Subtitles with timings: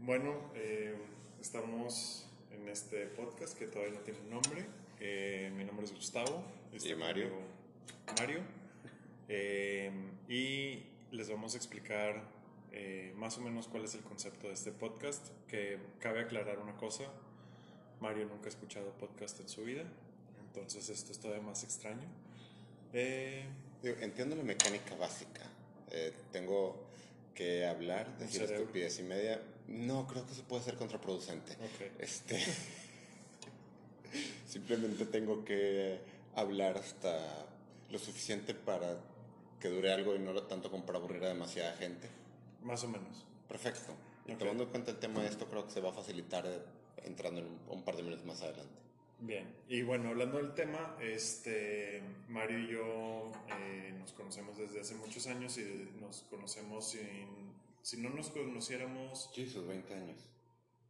[0.00, 0.94] bueno, eh,
[1.40, 4.66] estamos en este podcast que todavía no tiene un nombre.
[4.98, 6.42] Eh, mi nombre es Gustavo.
[6.72, 7.28] Y Mario.
[8.18, 8.40] Mario.
[9.28, 9.90] Eh,
[10.28, 10.82] y
[11.12, 12.40] les vamos a explicar
[13.16, 15.28] más o menos cuál es el concepto de este podcast.
[15.48, 17.04] Que cabe aclarar una cosa.
[18.00, 19.84] Mario nunca ha escuchado podcast en su vida.
[20.46, 22.08] Entonces esto es todavía más extraño.
[22.92, 23.44] Eh,
[23.82, 25.42] Digo, entiendo la mecánica básica.
[26.32, 26.76] Tengo
[27.34, 28.62] que hablar, decir cerebro.
[28.62, 29.40] estupidez y media.
[29.70, 31.52] No, creo que eso puede ser contraproducente.
[31.54, 32.00] ok.
[32.00, 32.38] Este.
[34.46, 36.00] Simplemente tengo que
[36.34, 37.46] hablar hasta
[37.90, 38.98] lo suficiente para
[39.60, 42.08] que dure algo y no lo tanto como para aburrir a demasiada gente.
[42.62, 43.24] Más o menos.
[43.48, 43.92] Perfecto.
[44.26, 44.38] Y Ok.
[44.38, 46.58] tomando en cuenta el tema de esto, creo que se va a facilitar eh,
[47.04, 48.74] entrando en un, un par de minutos más adelante.
[49.22, 54.94] Bien, y bueno, hablando del tema, este, Mario y yo eh, nos conocemos desde hace
[54.94, 57.49] muchos años y nos conocemos sin,
[57.82, 60.18] si no nos conociéramos, Jesus, 20 años.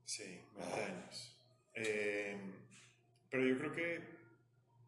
[0.04, 0.24] sí,
[0.56, 0.86] 20 Ah.
[0.86, 1.36] años.
[1.74, 2.36] Eh,
[3.30, 4.00] pero yo creo que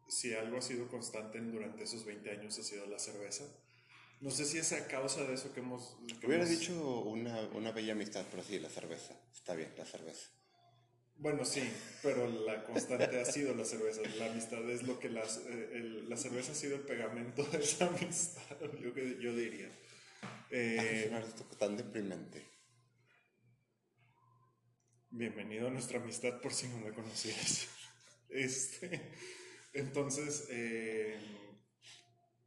[0.09, 3.45] si algo ha sido constante durante esos 20 años ha sido la cerveza.
[4.19, 5.97] No sé si es a causa de eso que hemos...
[6.19, 9.15] que Hubiera hemos- dicho una, una bella amistad, pero sí, la cerveza.
[9.33, 10.29] Está bien, la cerveza.
[11.15, 11.61] Bueno, sí,
[12.01, 14.01] pero la constante ha sido la cerveza.
[14.17, 17.59] La amistad es lo que las, eh, el- la cerveza ha sido el pegamento de
[17.59, 19.69] esa amistad, yo, yo diría.
[20.55, 21.11] Eh,
[21.57, 22.45] tan deprimente.
[25.09, 27.69] bienvenido a nuestra amistad por si no la conocías.
[28.29, 29.11] Este,
[29.73, 31.19] entonces, eh,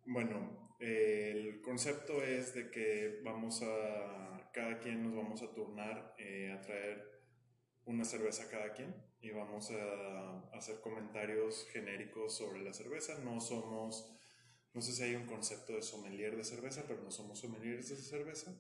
[0.05, 6.15] bueno, eh, el concepto es de que vamos a, cada quien nos vamos a turnar
[6.19, 7.05] eh, a traer
[7.85, 13.19] una cerveza a cada quien y vamos a hacer comentarios genéricos sobre la cerveza.
[13.25, 14.17] No somos,
[14.77, 17.97] no sé si hay un concepto de sommelier de cerveza, pero no somos sommeliers de
[17.97, 18.55] cerveza.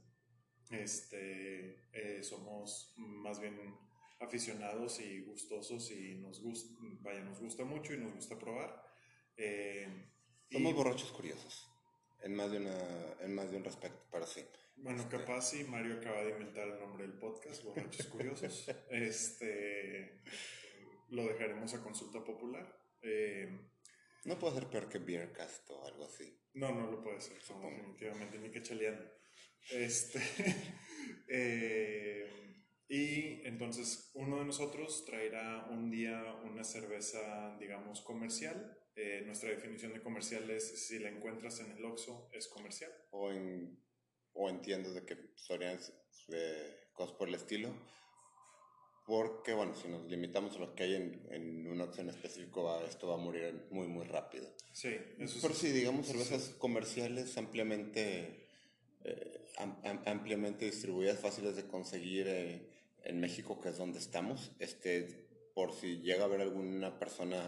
[0.71, 3.77] Este, eh, somos más bien
[4.19, 8.83] aficionados y gustosos y nos gusta, vaya, nos gusta mucho y nos gusta probar.
[9.37, 9.87] Eh,
[10.49, 11.69] y, Somos borrachos curiosos.
[12.23, 14.41] En más de, una, en más de un respecto, pero sí.
[14.77, 18.71] Bueno, capaz si Mario acaba de inventar el nombre del podcast, Borrachos Curiosos.
[18.91, 20.23] este,
[21.11, 22.75] lo dejaremos a consulta popular.
[23.03, 23.76] Eh,
[24.27, 26.39] No puede ser peor que Beercast o algo así.
[26.55, 27.71] no, no lo puede ser, Supongo.
[27.71, 29.05] definitivamente, ni que chaleando.
[29.71, 30.19] Este,
[31.29, 32.29] eh,
[32.89, 38.77] y entonces uno de nosotros traerá un día una cerveza, digamos, comercial.
[38.95, 42.93] Eh, nuestra definición de comercial es si la encuentras en el Oxxo, es comercial.
[43.11, 43.79] O en,
[44.33, 45.79] o en tiendas de que solían
[46.29, 47.75] de cosas por el estilo.
[49.07, 52.65] Porque, bueno, si nos limitamos a lo que hay en, en un Oxxo en específico,
[52.65, 54.49] va- esto va a morir muy, muy rápido.
[54.73, 56.13] Sí, eso Pero sí, digamos, sí.
[56.13, 58.49] cervezas comerciales ampliamente,
[59.05, 62.69] eh, am- am- ampliamente distribuidas, fáciles de conseguir eh,
[63.05, 64.51] en México, que es donde estamos.
[64.59, 65.25] Este,
[65.55, 67.41] por si llega a haber alguna persona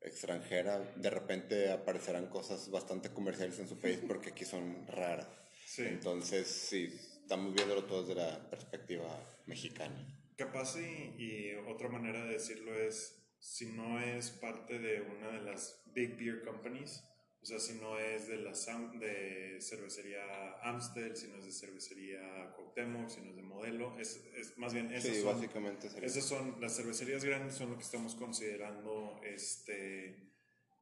[0.00, 5.28] extranjera, de repente aparecerán cosas bastante comerciales en su país porque aquí son raras.
[5.64, 5.82] Sí.
[5.86, 6.92] Entonces, sí,
[7.22, 9.08] estamos viéndolo todo desde la perspectiva
[9.46, 10.08] mexicana.
[10.42, 15.40] Capaz y, y otra manera de decirlo es, si no es parte de una de
[15.42, 17.04] las big beer companies,
[17.42, 22.52] o sea, si no es de la de cervecería Amstel, si no es de cervecería
[22.54, 26.06] Cuauhtémoc, si no es de Modelo, es, es más bien esas Sí, son, básicamente sería.
[26.08, 30.32] esas son las cervecerías grandes son lo que estamos considerando este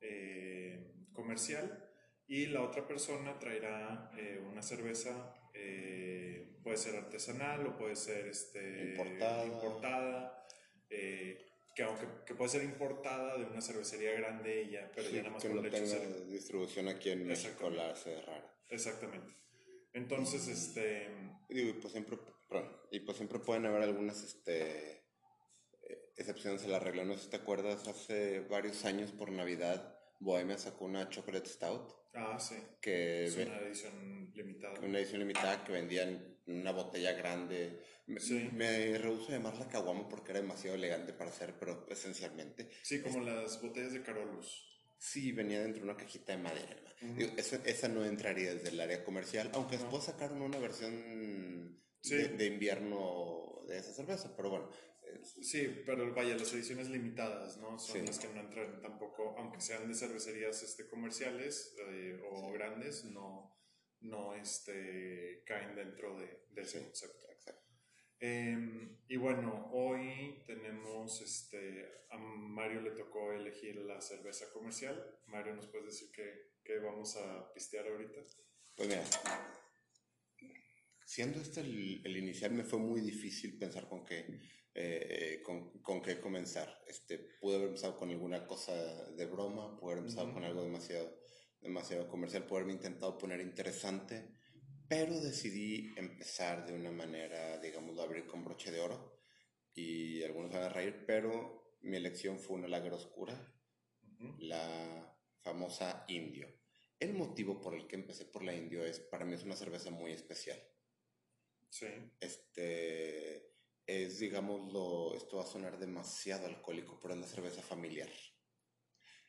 [0.00, 1.86] eh, comercial
[2.26, 8.26] y la otra persona traerá eh, una cerveza eh, puede ser artesanal o puede ser
[8.28, 9.46] este Importada.
[9.46, 10.46] importada,
[10.90, 15.14] eh, que aunque que puede ser importada de una cervecería grande y ya pero Sí,
[15.16, 17.70] ya nada más que por no el hecho de tenga ser- distribución aquí en México
[17.70, 18.54] la hace rara.
[18.68, 19.32] exactamente
[19.92, 21.08] entonces este
[21.48, 22.18] Y Digo, y pues siempre,
[22.48, 25.04] perdón, y pues siempre pueden haber algunas este,
[26.16, 27.04] excepciones a la regla.
[27.04, 31.92] No sé si te acuerdas, hace varios años por Navidad, Bohemia sacó una Chocolate Stout,
[32.14, 37.12] ah sí que es una edición limitada una edición limitada que vendían en una botella
[37.12, 37.78] grande.
[38.06, 38.48] Me, Sí.
[38.52, 43.20] me rehúso a llamarla caguama porque era demasiado elegante para hacer, pero esencialmente sí como
[43.20, 44.66] las botellas de Carolus
[44.98, 46.70] sí venía dentro de una cajita de madera.
[46.72, 46.96] hermano.
[47.02, 47.14] Ujú.
[47.20, 49.82] Digo, esa, esa no entraría desde el área comercial, aunque No.
[49.82, 52.16] después sacaron una versión Sí.
[52.16, 54.70] de, de invierno de esa cerveza, pero bueno.
[55.14, 57.78] Eh, Sí, pero vaya, las ediciones limitadas, ¿no?
[57.78, 58.06] Son Sí.
[58.06, 63.56] las que no entran tampoco, aunque sean de cervecerías este, comerciales eh, o grandes, no,
[64.00, 66.84] no este, caen dentro de, de ese Sí.
[66.84, 67.26] concepto.
[68.22, 75.18] Em, y bueno, hoy tenemos, este, a Mario le tocó elegir la cerveza comercial.
[75.26, 78.20] Mario, ¿nos puedes decir qué, qué vamos a pistear ahorita?
[78.76, 79.02] Pues mira,
[81.06, 84.26] siendo este el, el, inicial, me fue muy difícil pensar con qué,
[84.74, 86.82] eh, con, con, qué comenzar.
[86.86, 88.74] Este, pude haber empezado con alguna cosa
[89.12, 91.20] de broma, pude haber empezado con algo demasiado,
[91.60, 94.36] demasiado comercial, pude haberme intentado poner interesante,
[94.88, 99.20] pero decidí empezar de una manera, digamos, abrir con broche de oro
[99.74, 103.54] y algunos van a reír, pero mi elección fue una lager oscura,
[104.38, 106.48] la famosa Indio.
[106.98, 109.90] El motivo por el que empecé por la Indio es, para mí es una cerveza
[109.90, 110.60] muy especial.
[111.70, 111.86] Sí.
[112.20, 112.89] Este,
[114.10, 118.10] es, digámoslo, esto va a sonar demasiado alcohólico, pero es la cerveza familiar.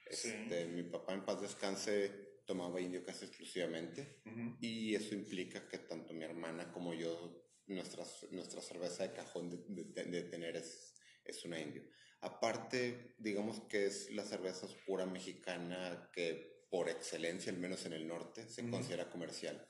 [0.08, 4.22] Este, Mi papá en paz descanse tomaba indio casi exclusivamente
[4.60, 10.04] y eso implica que tanto mi hermana como yo, nuestra, nuestra cerveza de cajón de,
[10.06, 11.84] de, tener es, es una indio.
[12.20, 18.08] Aparte, digamos que es la cerveza oscura mexicana que por excelencia, al menos en el
[18.08, 19.66] norte, se considera comercial.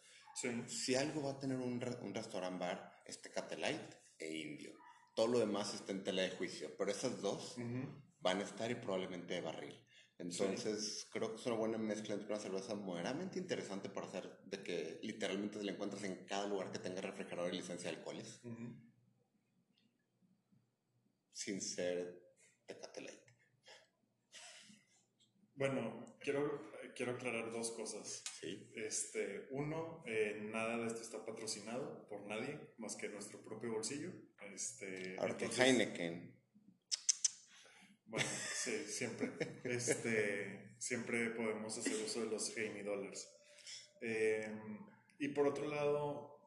[0.68, 4.81] Si algo va a tener un, un restaurant bar, es Tecate Light e Indio.
[5.14, 7.56] Todo lo demás está en tela de juicio, pero esas dos
[8.20, 9.76] van a estar y probablemente de barril.
[10.18, 14.62] Entonces, creo que es una buena mezcla entre una cerveza moderadamente interesante para hacer de
[14.62, 18.40] que literalmente te la encuentras en cada lugar que tenga refrigerador y licencia de alcoholes.
[21.32, 22.22] Sin ser
[22.68, 23.22] Tecate Light.
[25.56, 28.24] Bueno, quiero quiero aclarar dos cosas.
[28.76, 34.12] Este, uno, eh, nada de esto está patrocinado por nadie más que nuestro propio bolsillo.
[34.54, 36.36] Este, Ahora Heineken.
[38.06, 39.32] Bueno, sí, siempre.
[39.64, 43.30] este, siempre podemos hacer uso de los Heine Dollars.
[44.02, 44.80] Em,
[45.20, 46.40] y por otro lado,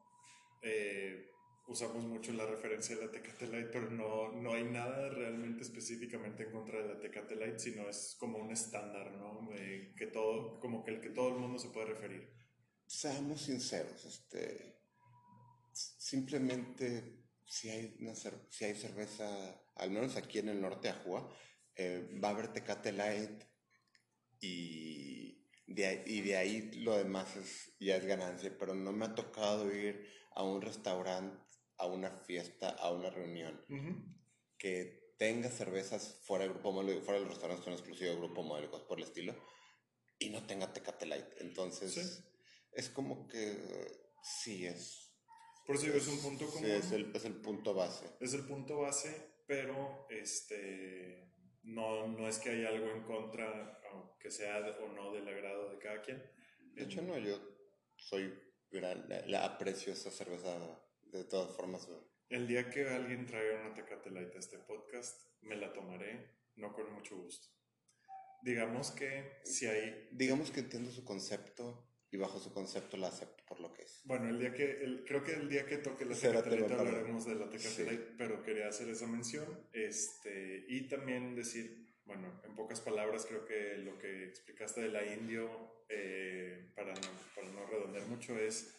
[0.61, 1.31] eh,
[1.67, 6.43] usamos mucho la referencia de la Tecate Light, pero no, no hay nada realmente específicamente
[6.43, 9.49] en contra de la Tecate Light, sino es como un estándar, ¿no?
[9.95, 12.29] que todo, como que el que todo el mundo se puede referir.
[12.85, 14.79] Seamos sinceros, este,
[15.73, 19.27] simplemente si hay, una si hay cerveza,
[19.75, 21.29] al menos aquí en el norte de Ajua,
[21.75, 23.43] eh, va a haber Tecate Light
[24.39, 29.05] y de, ahí, y de ahí lo demás es, ya es ganancia, pero no me
[29.05, 31.44] ha tocado ir a un restaurante
[31.77, 33.61] a una fiesta, a una reunión,
[34.57, 38.71] que tenga cervezas fuera del grupo modelo, fuera del restaurante son exclusivo del grupo modelo,
[38.71, 39.35] cosas por el estilo,
[40.19, 41.25] y no tenga Tecate Light.
[41.39, 42.23] Entonces,
[42.71, 43.57] es como que
[44.23, 45.13] sí es.
[45.65, 46.65] Por eso es un punto común.
[46.65, 48.05] Sí, es el, es el punto base.
[48.19, 51.33] Es el punto base, pero este
[51.63, 55.79] no, no es que haya algo en contra, aunque sea o no del agrado de
[55.79, 56.23] cada quien.
[56.73, 57.39] De hecho, no, yo
[57.95, 58.33] soy,
[58.71, 60.59] la aprecio esa cerveza
[61.15, 61.87] de todas formas.
[62.29, 66.73] El día que alguien traiga una Tecate Light a este podcast, me la tomaré, no
[66.73, 67.47] con mucho gusto.
[68.41, 70.09] Digamos que si hay...
[70.11, 74.01] Digamos que entiendo su concepto y bajo su concepto la acepto por lo que es.
[74.05, 77.25] Bueno, el día que, el, creo que el día que toque la Tecate Light hablaremos
[77.25, 79.67] de la Tecate Light, pero quería hacer esa mención.
[79.73, 85.05] Este, y también decir, bueno, en pocas palabras creo que lo que explicaste de la
[85.05, 88.75] indio, eh, para, no, para no redondear mucho, es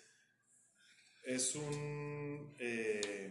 [1.27, 3.31] es un, eh,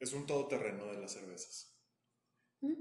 [0.00, 1.80] es un todoterreno de las cervezas.
[2.60, 2.74] ¿Mm?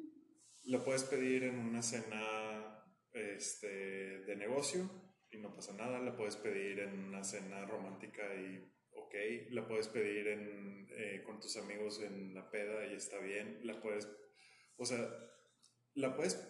[0.66, 2.84] Lo puedes pedir en una cena
[3.14, 3.68] este,
[4.22, 4.90] de negocio
[5.30, 6.00] y no pasa nada.
[6.00, 9.14] La puedes pedir en una cena romántica y ok.
[9.52, 13.60] La puedes pedir en, eh, con tus amigos en la peda y está bien.
[13.64, 14.10] La puedes,
[14.78, 15.07] o sea,
[15.94, 16.42] la puedes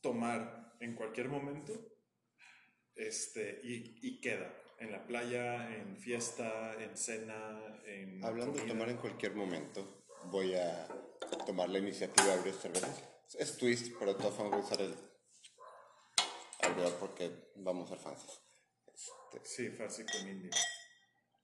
[0.00, 1.98] tomar en cualquier momento
[2.94, 8.24] este, y, y queda en la playa, en fiesta, en cena, en.
[8.24, 10.88] Hablando de tomar en cualquier momento, voy a
[11.46, 13.04] tomar la iniciativa de abrir cervezas.
[13.38, 14.94] Es twist, pero de todas formas voy a usar el
[16.62, 18.42] abridor porque vamos a ser fans.
[18.86, 20.50] Este, sí, fácil con indio.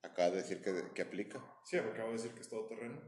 [0.02, 1.40] Acaba de decir que, que, aplica.
[1.64, 3.00] Sí, acabo de decir que es todo terreno.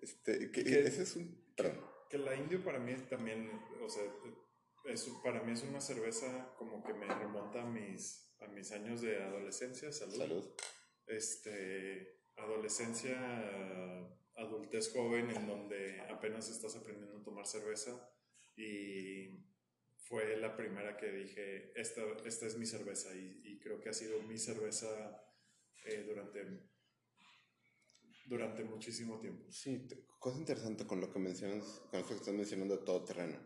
[0.00, 1.52] Este, que, ese es un.
[1.56, 1.84] Perdón.
[2.10, 3.50] Que, la indio para mí también,
[3.82, 4.04] o sea,
[4.84, 9.00] es, para mí es una cerveza como que me remonta a mis a mis años
[9.00, 10.18] de adolescencia, salud.
[10.18, 10.54] Salud.
[11.06, 13.18] Este, adolescencia,
[14.36, 18.10] adultez joven, en donde apenas estás aprendiendo a tomar cerveza
[18.56, 19.44] y
[19.96, 24.22] fue la primera que dije, esta, esta es mi cerveza y, creo que ha sido
[24.22, 24.86] mi cerveza
[25.86, 26.68] eh, durante,
[28.26, 29.50] durante muchísimo tiempo.
[29.50, 29.88] Sí,
[30.18, 33.38] cosa interesante con lo que mencionas, con lo que estás mencionando de todo terreno.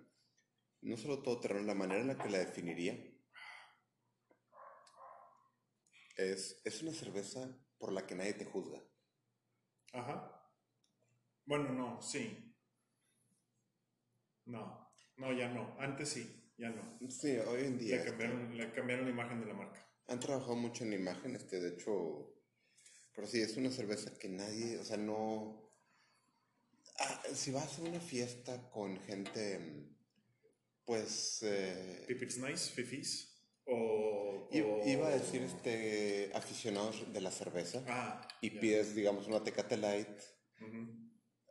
[0.80, 2.96] No solo todo terreno, la manera en la que la definiría
[6.18, 7.48] es, es una cerveza
[7.78, 8.82] por la que nadie te juzga.
[9.92, 10.34] Ajá.
[11.46, 12.54] Bueno, no, sí.
[14.44, 15.76] No, no, ya no.
[15.78, 16.98] Antes sí, ya no.
[17.08, 17.96] Sí, hoy en día.
[17.96, 19.88] Le cambiaron, le cambiaron la imagen de la marca.
[20.08, 22.34] Han trabajado mucho en la imagen, este, de hecho,
[23.14, 25.72] Pero sí, es una cerveza que nadie, o sea, no...
[26.98, 29.94] Ah, si vas a una fiesta con gente,
[30.84, 31.42] pues...
[31.42, 33.27] Eh, Pipits Nice, Fifis.
[33.68, 37.82] O, Iba a decir este, aficionados de la cerveza.
[37.86, 40.08] Ah, y pides, digamos, una Tecate Light.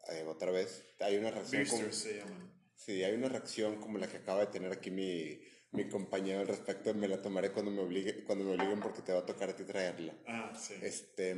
[0.09, 1.65] Eh, otra vez, hay una reacción.
[1.65, 2.51] Como, se llaman.
[2.75, 5.39] Sí, hay una reacción como la que acaba de tener aquí mi,
[5.71, 6.93] mi compañero al respecto.
[6.93, 9.55] Me la tomaré cuando me, obligue, cuando me obliguen porque te va a tocar a
[9.55, 10.17] ti traerla.
[10.27, 10.74] Ah, sí.
[10.81, 11.36] Este.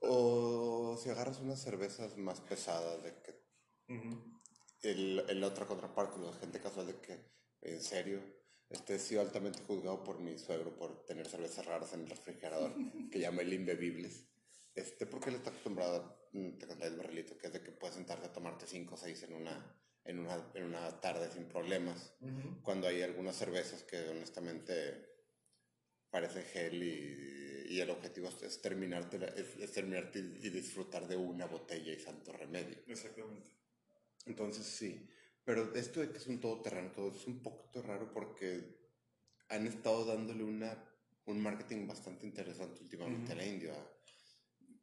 [0.00, 3.40] O si agarras unas cervezas más pesadas, de que.
[4.82, 7.20] el, el, otra contraparte, la gente casual, de que,
[7.62, 8.20] en serio,
[8.70, 12.74] este, he sido altamente juzgado por mi suegro por tener cervezas raras en el refrigerador,
[13.10, 14.26] que llama el imbebibles.
[14.74, 18.32] Este, porque él está acostumbrado a el barrilito, que es de que puedes sentarte a
[18.32, 22.12] tomarte 5 o 6 en una, en, una, en una tarde sin problemas.
[22.62, 25.14] Cuando hay algunas cervezas que honestamente
[26.10, 27.44] parece gel y,
[27.74, 32.78] y el objetivo es terminarte, es, terminarte y, disfrutar de una botella y santo remedio.
[32.86, 33.50] Exactamente.
[34.26, 35.08] Entonces sí,
[35.44, 38.78] pero esto de que es un todoterreno, todo es un poquito raro porque
[39.48, 40.82] han estado dándole una,
[41.26, 43.74] un marketing bastante interesante últimamente a la India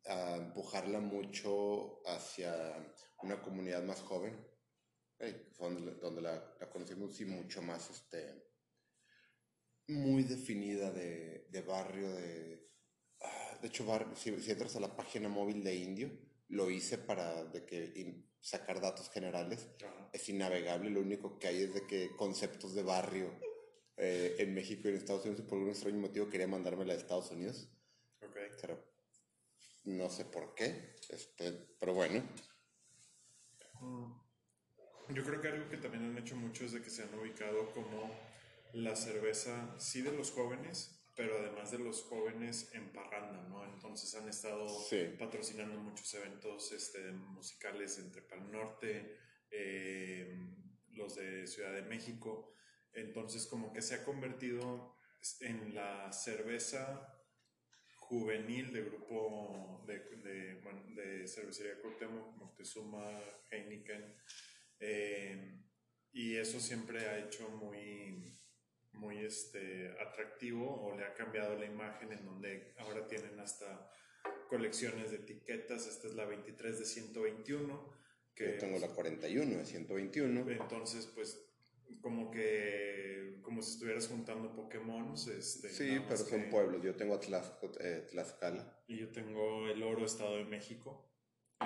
[0.08, 2.76] a empujarla mucho hacia
[3.22, 4.36] una comunidad más joven,
[5.60, 8.52] donde, donde la, la, conocimos y mucho más, este,
[9.88, 12.72] muy definida de, de barrio, de...
[13.22, 16.12] Ah, de hecho, si, si, entras a la página móvil de Indio,
[16.48, 17.94] lo hice para de que
[18.42, 19.70] sacar datos generales.
[20.12, 23.32] Es innavegable, lo único que hay es de que conceptos de barrio
[23.98, 26.98] eh, en México y en Estados Unidos, y por algún extraño motivo quería mandármela a
[26.98, 27.70] Estados Unidos.
[28.22, 28.50] Okay.
[28.60, 28.84] Pero
[29.86, 32.24] no sé por qué, este, pero bueno.
[33.80, 34.22] Mm.
[35.14, 37.72] Yo creo que algo que también han hecho mucho es de que se han ubicado
[37.74, 38.12] como
[38.74, 43.64] la cerveza, sí de los jóvenes, pero además de los jóvenes en parranda, ¿no?
[43.64, 44.66] Entonces han estado
[45.20, 49.20] patrocinando muchos eventos este, musicales entre Pal Norte,
[49.52, 50.36] eh,
[50.94, 52.56] los de Ciudad de México.
[52.92, 54.98] Entonces como que se ha convertido
[55.42, 57.16] en la cerveza
[57.98, 64.16] juvenil de grupo de, de, bueno, de cervecería Cuauhtémoc, Moctezuma, Heineken,
[64.80, 65.62] eh,
[66.14, 68.41] y eso siempre ha hecho muy,
[68.94, 73.90] muy este, atractivo o le ha cambiado la imagen en donde ahora tienen hasta
[74.50, 78.02] colecciones de etiquetas, esta es la 23 de 121.
[78.36, 80.52] Que, Yo tengo la 41 de 121.
[80.52, 81.48] Entonces, pues
[82.02, 85.14] como que como si estuvieras juntando Pokémon.
[85.14, 86.82] Este, sí, pero son pueblos.
[86.84, 87.20] Yo tengo
[87.80, 88.84] eh, Tlaxcala.
[88.88, 91.12] Y yo tengo el Oro Estado de México.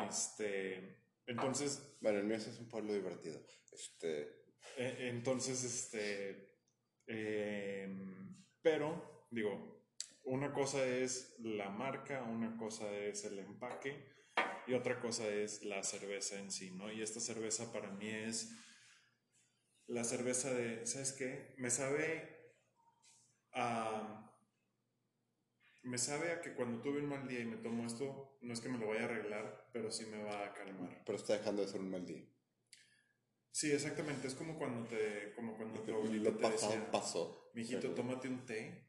[0.07, 1.97] Este, entonces...
[2.01, 3.39] Bueno, el mío es un pueblo divertido.
[3.71, 4.45] Este...
[4.77, 6.54] E, entonces, este...
[7.07, 9.75] Em, pero, digo,
[10.23, 14.15] una cosa es la marca, una cosa es el empaque
[14.67, 16.91] y otra cosa es la cerveza en sí, ¿no?
[16.91, 18.51] Y esta cerveza para mí es
[19.87, 21.53] la cerveza de, ¿sabes qué?
[21.57, 22.55] Me sabe
[23.53, 24.21] a...
[25.83, 28.59] Me sabe a que cuando tuve un mal día y me tomo esto, no es
[28.59, 31.03] que me lo vaya a arreglar, pero sí me va a calmar.
[31.05, 32.25] Pero está dejando de ser un mal día.
[33.55, 34.27] Sí, exactamente.
[34.27, 37.49] Es como cuando te, como cuando te decía, pasó.
[37.53, 38.85] Mijito, tómate un té.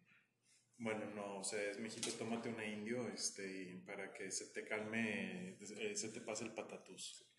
[0.78, 5.56] Bueno, no, o sea, es mijito, tómate una indio, este, para que se te calme,
[5.60, 7.30] eh, se te pase el patatús.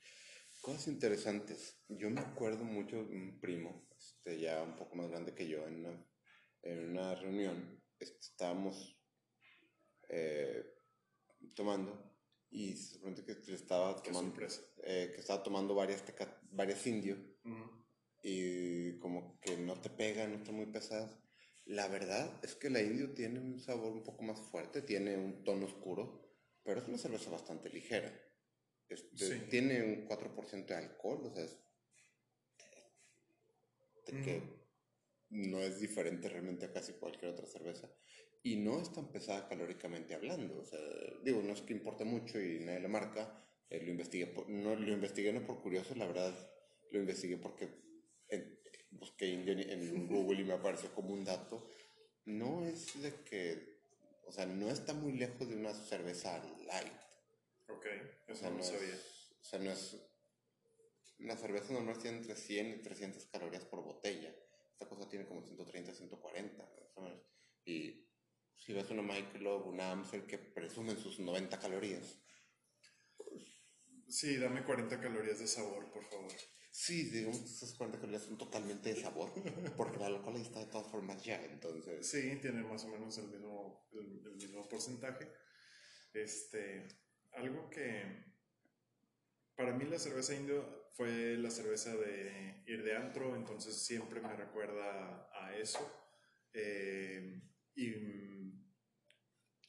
[0.62, 1.84] Cosas interesantes.
[1.90, 5.68] Yo me acuerdo mucho de un primo, este, ya un poco más grande que yo,
[5.68, 6.08] en una,
[6.62, 7.84] en una reunión.
[8.00, 8.98] Este, estábamos
[10.08, 10.64] eh,
[11.54, 12.08] tomando
[12.50, 14.34] y se supone que estaba tomando,
[14.84, 16.02] eh, que estaba tomando varias,
[16.52, 17.20] varias indios
[18.24, 21.18] y como que no te pegan, no están muy pesadas.
[21.66, 25.44] La verdad es que la indio tiene un sabor un poco más fuerte, tiene un
[25.44, 26.28] tono oscuro,
[26.64, 28.14] pero es una cerveza bastante ligera.
[28.90, 31.58] Este, tiene un 4% de alcohol, o sea, es,
[34.06, 34.42] que
[35.30, 37.92] no es diferente realmente a casi cualquier otra cerveza.
[38.44, 40.60] Y no es tan pesada calóricamente hablando.
[40.60, 40.80] O sea,
[41.24, 43.47] digo, no es que importe mucho y nadie la marca.
[43.70, 46.34] Eh, lo, investigué no, lo investigué no por curioso, la verdad,
[46.92, 47.68] lo investigué porque
[48.92, 51.70] busqué en Google y me apareció como un dato.
[52.26, 53.80] No es de que,
[54.26, 56.94] o sea, no está muy lejos de una cerveza light.
[57.70, 57.86] Ok,
[58.28, 58.96] eso no, sabía.
[59.42, 59.98] o sea, no es.
[61.20, 64.34] Una cerveza normal tiene entre 100 y 300 calorías por botella.
[64.72, 66.70] Esta cosa tiene como 130, 140.
[67.66, 68.08] Y
[68.56, 72.20] si ves una Michelob, una Amstel que presumen sus 90 calorías.
[74.10, 76.32] Sí, dame 40 calorías de sabor, por favor.
[76.72, 79.34] Sí, digamos que esas 40 calorías son totalmente de sabor,
[79.78, 82.08] porque la local está de todas formas ya, entonces...
[82.08, 85.28] Sí, tiene más o menos el mismo, el mismo porcentaje.
[86.14, 86.88] Este,
[87.34, 88.26] algo que
[89.56, 94.36] para mí la cerveza indio fue la cerveza de ir de antro, entonces siempre me
[94.36, 95.80] recuerda a eso.
[96.54, 97.42] Eh,
[97.76, 97.88] y,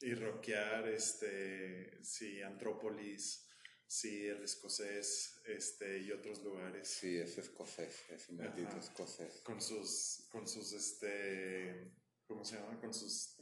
[0.01, 3.48] y rockear, este, sí, Antrópolis,
[3.89, 6.87] sí, el escocés, este, y otros lugares.
[6.87, 9.41] Sí, es escocés, es un maldito escocés.
[9.41, 11.91] Con sus, con sus, este,
[12.27, 12.79] ¿cómo se llama?
[12.79, 13.35] Con sus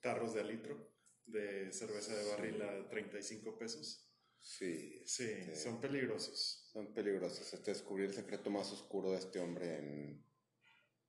[0.00, 0.92] tarros de a litro
[1.26, 4.08] de cerveza de barril a 35 pesos.
[4.40, 5.02] Sí.
[5.06, 6.68] Sí, este, son peligrosos.
[6.72, 7.54] Son peligrosos.
[7.54, 10.26] Este descubrir el secreto más oscuro de este hombre en,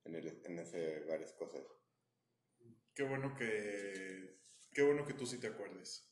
[0.04, 1.64] en, el, en ese varias cosas.
[2.94, 4.38] Qué bueno que.
[4.72, 6.08] Qué bueno que tú sí te acuerdes.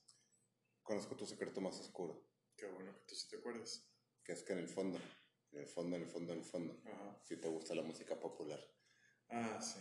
[0.81, 2.30] Conozco tu secreto más oscuro.
[2.62, 3.91] Qué bueno que tú sí te acuerdes.
[4.24, 5.00] Que es que en el fondo,
[5.51, 6.80] en el fondo, en el fondo, en el fondo,
[7.24, 8.60] si te gusta la música popular.
[9.30, 9.80] Ah, sí.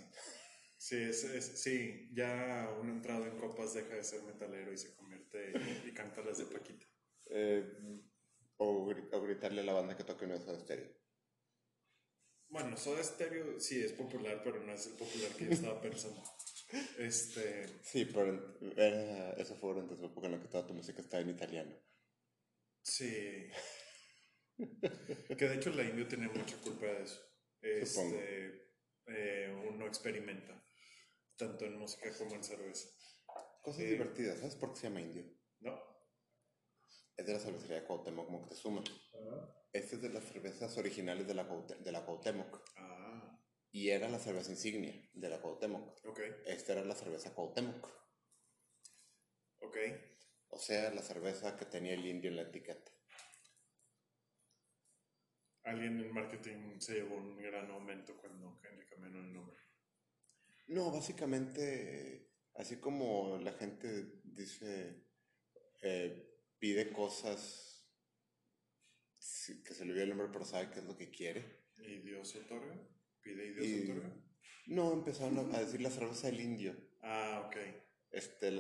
[0.79, 5.53] Sí, es, sí, ya uno entrado en copas deja de ser metalero y se convierte
[5.85, 6.87] y, canta las de Paquita.
[7.27, 7.71] Eh,
[8.57, 10.91] o, gritarle a la banda que toque un Soda Stereo.
[12.49, 16.23] Bueno, Soda Stereo sí es popular, pero no es el popular que yo estaba pensando.
[16.97, 17.67] Este...
[17.83, 21.23] Sí, pero era, eso fue durante su época en la que toda tu música estaba
[21.23, 21.90] en italiano.
[22.83, 23.51] Sí.
[24.57, 27.21] que de hecho la indio tiene mucha culpa de eso.
[27.63, 28.73] Este,
[29.07, 30.63] eh, uno experimenta
[31.37, 32.89] tanto en música como en cerveza.
[33.63, 35.25] Cosas divertidas, ¿sabes por qué se llama indio?
[35.61, 35.79] No.
[37.17, 38.83] Es de la cervecería de Cuauhtémoc Moctezuma.
[39.73, 42.63] Este es de las cervezas originales de la, de la Cuauhtémoc.
[42.77, 43.39] Ah.
[43.71, 46.05] Y era la cerveza insignia de la Cuauhtémoc.
[46.07, 46.21] Ok.
[46.47, 47.87] Esta era la cerveza Cuauhtémoc.
[49.61, 49.77] Ok.
[50.51, 52.93] O sea, la cerveza que tenía el indio en la etiqueta.
[55.65, 59.57] Alguien en marketing se llevó un gran aumento cuando le cambiaron el nombre.
[60.69, 65.05] No, básicamente, así como la gente dice,
[65.83, 67.89] eh, pide cosas
[69.65, 71.65] que se le olvida el nombre, pero sabe qué es lo que quiere.
[71.79, 72.77] ¿Y Dios otorga?
[73.21, 74.17] ¿Pide y Dios otorga?
[74.67, 76.77] No, empezaron a decir la cerveza del indio.
[77.03, 77.57] Ah, ok.
[78.13, 78.51] Este,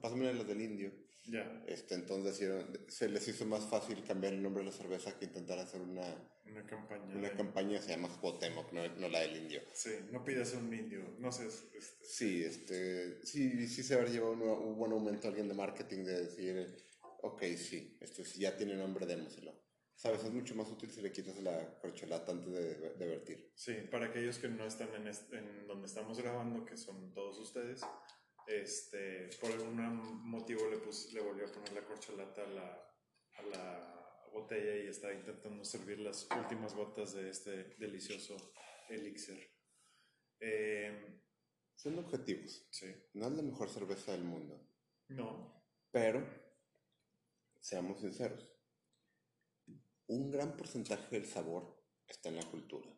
[0.00, 0.92] pásame la del indio.
[1.26, 1.64] Ya.
[1.66, 2.40] Este, entonces
[2.88, 6.06] se les hizo más fácil cambiar el nombre de la cerveza que intentar hacer una,
[6.50, 7.16] una campaña.
[7.16, 9.60] Una campaña se llama Cuauhtémoc, no, no, la del indio.
[9.72, 11.46] Sí, no pidas un indio, no sé.
[11.46, 12.04] Este.
[12.04, 16.24] Sí, este, sí, sí se habrá llevado un, buen aumento a alguien de marketing de
[16.24, 16.76] decir,
[17.22, 19.66] ok, sí, esto sí ya tiene nombre, démoselo.
[19.96, 23.50] Sabes, es mucho más útil si le quitas la corcholata antes de, de vertir.
[23.54, 27.80] Sí, para aquellos que no están en, en donde estamos grabando, que son todos ustedes,
[28.46, 29.76] este, por algún
[30.28, 32.94] motivo le, puse, le volvió a poner la corcholata a la,
[33.38, 38.36] a la botella y está intentando servir las últimas gotas de este delicioso
[38.88, 39.50] elixir.
[40.40, 41.22] Eh,
[41.74, 42.66] Son objetivos.
[42.70, 42.86] Sí.
[43.14, 44.68] No es la mejor cerveza del mundo.
[45.08, 45.64] No.
[45.90, 46.26] Pero,
[47.60, 48.46] seamos sinceros,
[50.08, 52.95] un gran porcentaje del sabor está en la cultura.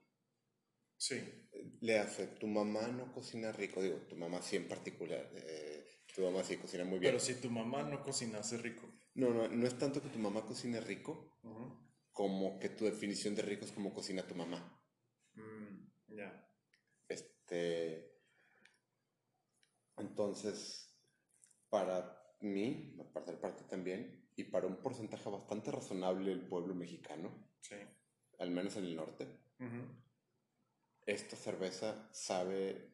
[0.99, 1.49] Sí.
[1.81, 6.23] Le hace, tu mamá no cocina rico, digo, tu mamá sí en particular, eh, tu
[6.23, 7.13] mamá sí cocina muy bien.
[7.13, 8.93] Pero si tu mamá no cocinase rico.
[9.15, 11.39] No, no, no es tanto que tu mamá cocine rico,
[12.13, 14.83] como que tu definición de rico es como cocina tu mamá.
[15.35, 16.53] Mm, ya.
[17.09, 18.13] Este.
[19.97, 20.97] Entonces,
[21.69, 27.77] para mí, para parte también, y para un porcentaje bastante razonable del pueblo mexicano, sí.
[28.39, 29.27] al menos en el norte,
[31.09, 32.93] esta cerveza sabe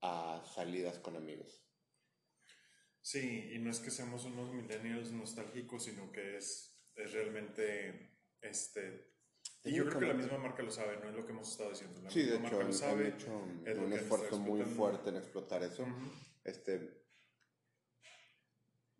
[0.00, 1.64] a salidas con amigos.
[3.00, 9.12] Sí, y no es que seamos unos millennials nostálgicos, sino que es, es realmente, este,
[9.64, 11.70] y yo creo que la misma marca lo sabe, no es lo que hemos estado
[11.70, 12.02] diciendo.
[12.02, 15.86] La sí, de hecho, han, sabe, hecho un esfuerzo muy fuerte en explotar eso.
[16.42, 17.04] Este,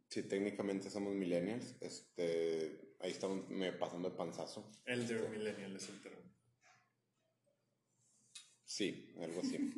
[0.08, 4.70] sí, técnicamente somos millennials, este, ahí estamos me pasando el panzazo.
[4.84, 6.21] Elder este, millennial es el término.
[8.72, 9.58] Sí, algo así.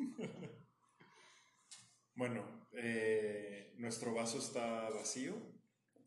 [2.15, 5.35] bueno, eh, nuestro vaso está vacío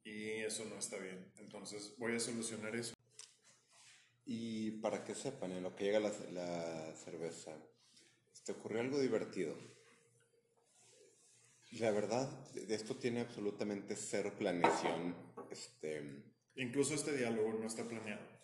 [0.06, 1.30] y eso no está bien.
[1.38, 2.96] Entonces voy a solucionar eso.
[4.26, 7.52] Y para que sepan, en lo que llega la, la cerveza,
[8.46, 9.54] te ocurrió algo divertido.
[11.72, 15.14] La verdad, de esto tiene absolutamente cero planeación.
[15.52, 16.24] Este,
[16.56, 18.37] Incluso este diálogo no está planeado.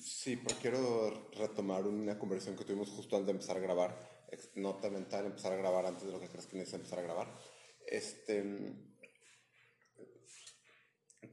[0.00, 4.08] Sí, pero quiero retomar una conversación que tuvimos justo antes de empezar a grabar.
[4.54, 7.38] Nota mental, empezar a grabar antes de lo que crees que necesitas empezar a grabar.
[7.86, 8.44] Este,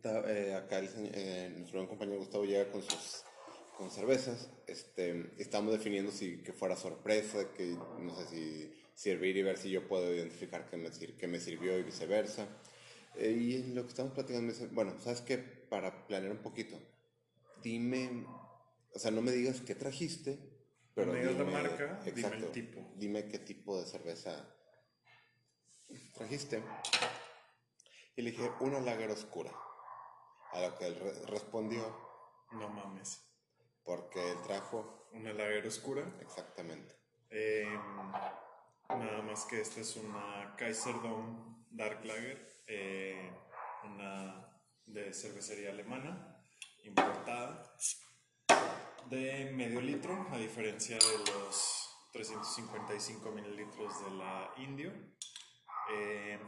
[0.03, 3.23] eh, acá el, eh, nuestro buen compañero Gustavo llega con sus
[3.77, 4.49] con cervezas.
[4.67, 9.69] Este, estamos definiendo si que fuera sorpresa, que no sé si servir y ver si
[9.69, 12.47] yo puedo identificar qué me, qué me sirvió y viceversa.
[13.15, 15.37] Eh, y en lo que estamos platicando, me dice, bueno, ¿sabes qué?
[15.37, 16.79] Para planear un poquito,
[17.65, 18.25] dime,
[18.93, 20.37] o sea, no me digas qué trajiste,
[20.93, 22.93] pero me digas la marca, dime el tipo.
[22.95, 24.55] Dime qué tipo de cerveza
[26.13, 26.63] trajiste.
[28.15, 29.51] Y le dije, una lager oscura.
[30.53, 31.83] A lo que él re- respondió,
[32.51, 33.19] No mames.
[33.83, 36.05] porque él trajo Una lager oscura.
[36.21, 36.95] exactamente.
[37.31, 37.67] Eh,
[38.89, 43.31] nada más que esta es una Kaiserdom Dark Lager, eh,
[43.83, 46.34] una de cervecería alemana,
[46.85, 47.75] importada,
[49.09, 54.91] de medio litro, a diferencia de los 355 mililitros de la Indio.
[55.91, 56.39] Eh,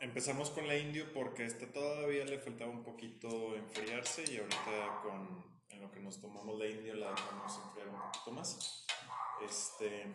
[0.00, 5.60] empezamos con la Indio porque esta todavía le faltaba un poquito enfriarse y ahorita con,
[5.70, 8.86] en lo que nos tomamos la Indio la dejamos enfriar un poquito más.
[9.44, 10.12] Este,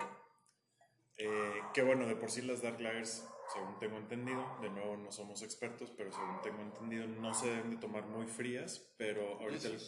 [1.18, 5.12] eh, que bueno, de por sí las Dark Lagers, según tengo entendido, de nuevo no
[5.12, 9.68] somos expertos, pero según tengo entendido no se deben de tomar muy frías, pero ahorita
[9.68, 9.80] el,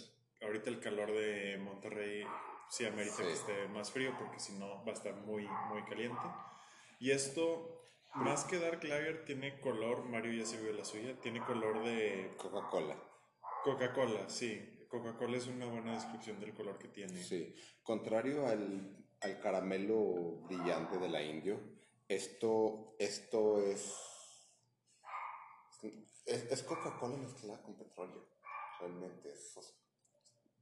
[0.42, 2.26] ahorita el calor de Monterrey
[2.70, 3.24] sí amerita Sí.
[3.24, 6.22] que esté más frío porque si no va a estar muy, muy caliente.
[7.00, 7.82] Y esto,
[8.16, 12.34] más que Dark Lager, tiene color, Mario ya se vio la suya, tiene color de
[12.38, 12.98] Coca-Cola.
[13.64, 14.72] Coca-Cola, sí.
[14.90, 17.22] Coca-Cola es una buena descripción del color que tiene.
[17.22, 17.54] Sí.
[17.84, 21.60] Contrario al, al caramelo brillante de la Indio,
[22.08, 23.94] esto, esto es,
[26.26, 28.28] es, es Coca-Cola mezclada con petróleo.
[28.80, 29.58] Realmente es.
[29.58, 29.76] o sea,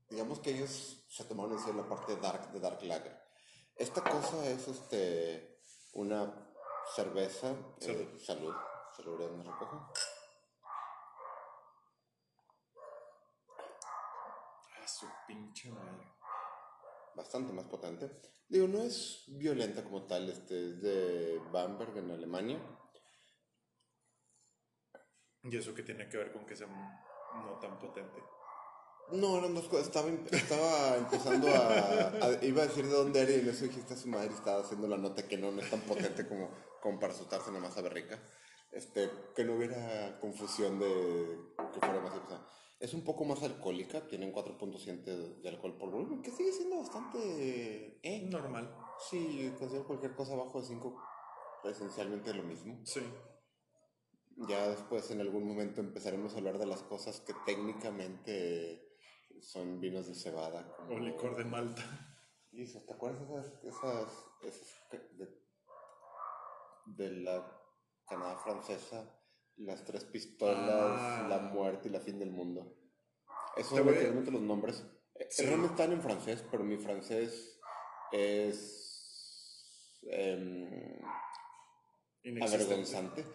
[0.10, 3.20] digamos que ellos se tomaron en serio la parte dark de Dark Lager.
[3.76, 5.60] Esta cosa es este
[5.94, 6.52] una
[6.96, 7.52] cerveza.
[7.82, 8.20] eh, Salud.
[8.22, 8.56] salud.
[8.96, 9.92] Salud, ¿me recojo?
[14.78, 16.14] Ah, su pinche madre.
[17.16, 18.12] bastante más potente.
[18.54, 22.60] Digo, no es violenta como tal, este es de Bamberg en Alemania.
[25.42, 28.22] ¿Y eso qué tiene que ver con que sea no tan potente?
[29.12, 29.88] No, eran dos cosas.
[29.88, 33.96] Estaba, estaba empezando a, a- Iba a decir de dónde era y en eso dijiste
[33.96, 36.52] a su madre y estaba haciendo la nota que no, no es tan potente como,
[36.80, 38.22] como para asustarse nada más a ver rica.
[38.74, 41.38] Este, que no hubiera confusión de
[41.74, 42.16] que fuera más.
[42.18, 42.46] O sea,
[42.80, 45.04] es un poco más alcohólica, tienen 4.7
[45.42, 48.00] de, alcohol por volumen, que sigue siendo bastante.
[48.02, 48.76] Eh, Normal.
[49.10, 51.02] Sí, considero cualquier cosa abajo de 5
[51.66, 52.82] esencialmente lo mismo.
[52.84, 53.02] Sí.
[54.50, 58.98] Ya después en algún momento empezaremos a hablar de las cosas que técnicamente
[59.40, 60.76] son vinos de cebada.
[60.76, 61.84] como- O licor de Malta.
[62.52, 65.30] Y eso, ¿te acuerdas esas, esas, esas que- de,
[66.86, 67.63] de la
[68.08, 69.20] Canadá francesa?
[69.58, 71.28] Las tres pistolas, Ah.
[71.30, 72.76] la muerte y la fin del mundo.
[73.56, 74.84] Eso Te voy a- realmente los nombres.
[75.16, 75.44] eh, Sí.
[75.46, 77.60] Realmente están en francés, pero mi francés
[78.12, 81.00] es em,
[82.42, 83.26] avergonzante.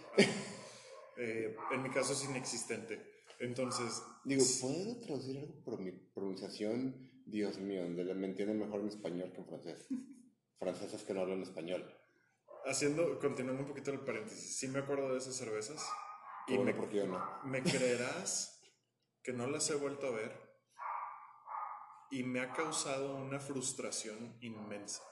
[1.17, 3.01] Eh, en mi caso es inexistente.
[3.41, 7.11] Entonces, Digo, ¿puedo traducir algo por mi pronunciación?
[7.25, 9.87] Dios mío, de- me entienden mejor en español que en francés.
[10.59, 11.91] Franceses que no hablan español.
[12.67, 15.85] Haciendo, continuando un poquito el paréntesis, sí me acuerdo de esas cervezas.
[16.47, 17.41] Y me, porque yo no.
[17.45, 18.63] me creerás
[19.23, 20.49] que no las he vuelto a ver
[22.11, 25.03] y me ha causado una frustración inmensa.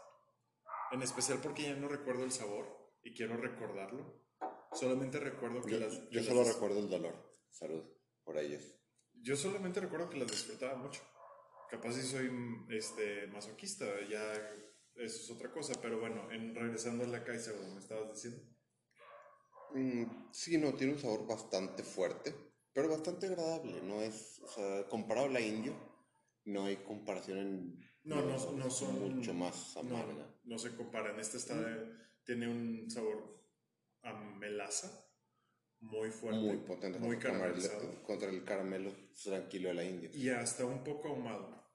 [0.93, 2.67] En especial porque ya no recuerdo el sabor
[3.03, 4.25] y quiero recordarlo.
[4.73, 5.95] Solamente recuerdo que Yo, las...
[5.95, 7.15] yo que las solo dis- recuerdo el dolor.
[7.51, 7.85] Salud,
[8.25, 8.79] por es.
[9.15, 11.03] Yo solamente recuerdo que las disfrutaba mucho.
[11.71, 12.31] Capaz si soy
[12.71, 14.21] este, masoquista, ya
[14.99, 15.75] eso es otra cosa.
[15.81, 18.43] Pero bueno, en, regresando a la Kaiser, como me estabas diciendo.
[19.75, 22.35] Mm, sí, no, tiene un sabor bastante fuerte,
[22.73, 23.83] pero bastante agradable.
[23.83, 25.75] No es, o sea, comparado a la indio,
[26.45, 27.81] no hay comparación en.
[28.05, 29.17] No, no, no son...
[29.17, 30.33] Mucho más No, amarga.
[30.45, 31.19] no se comparan.
[31.19, 31.93] Este está de-
[32.25, 33.45] tiene un sabor
[34.03, 35.05] a melaza
[35.81, 36.39] muy fuerte.
[36.39, 38.03] Muy potente Muy contra, caramelizado.
[38.05, 38.93] contra el caramelo
[39.25, 40.11] tranquilo de la india.
[40.15, 41.66] Y hasta un poco ahumado.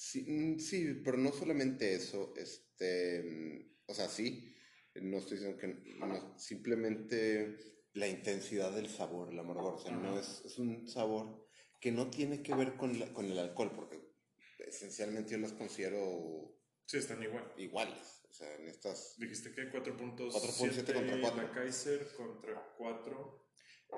[0.00, 4.54] Sí, mm, sí, pero no solamente eso, este, mm, o sea, sí,
[4.94, 5.66] no estoy diciendo que
[5.98, 7.56] no, simplemente
[7.94, 11.44] la intensidad del sabor, el amargor, o sea, no es, es un sabor
[11.80, 14.00] que no tiene que ver con, la- con el alcohol, porque
[14.60, 16.54] esencialmente yo los considero
[16.86, 17.52] Sí, están igual.
[17.56, 19.16] iguales, o sea, en estas...
[19.18, 21.42] Dijiste que 4.7 4.7 contra y 4.
[21.42, 23.48] la Kaiser contra 4.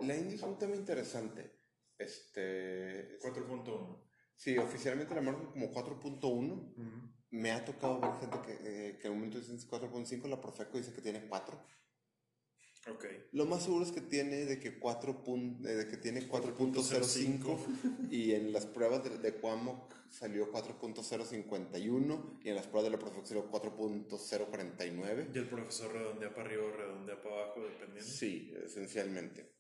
[0.01, 1.59] La India es un tema interesante,
[1.99, 3.19] este...
[3.19, 4.10] 4.1.
[4.41, 6.73] Sí, oficialmente la marca como 4.1,
[7.31, 8.53] me ha tocado ver gente que,
[8.89, 11.63] eh, que en un momento dicen 4.5, la Profeco dice que tiene 4.
[12.91, 13.05] Ok.
[13.33, 17.59] Lo más seguro es que tiene de que 4 pun- eh, de que tiene 4.05
[18.11, 22.99] y en las pruebas de, de Quamoc salió 4.051 y en las pruebas de la
[22.99, 25.29] Profeco salió 4.049.
[25.35, 28.11] Y el profesor redondea para arriba o redondea para abajo, dependiendo.
[28.11, 29.53] Sí, esencialmente.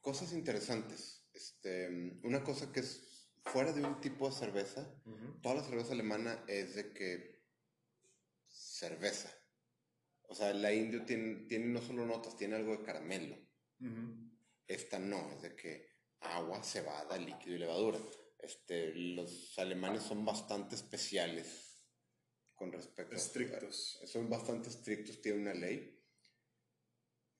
[0.00, 1.25] cosas interesantes.
[1.36, 4.90] Este, una cosa que es fuera de un tipo de cerveza,
[5.42, 7.44] toda la cerveza alemana es de que
[8.48, 9.30] cerveza.
[10.28, 13.36] O sea, la indio tiene, tiene no solo notas, tiene algo de caramelo.
[14.66, 15.86] Esta no, es de que
[16.20, 17.98] agua, cebada, líquido y levadura.
[18.38, 21.82] Este, los alemanes son bastante especiales
[22.54, 24.00] con respecto estrictos.
[24.02, 24.06] a...
[24.06, 26.02] Son bastante estrictos, tienen una ley.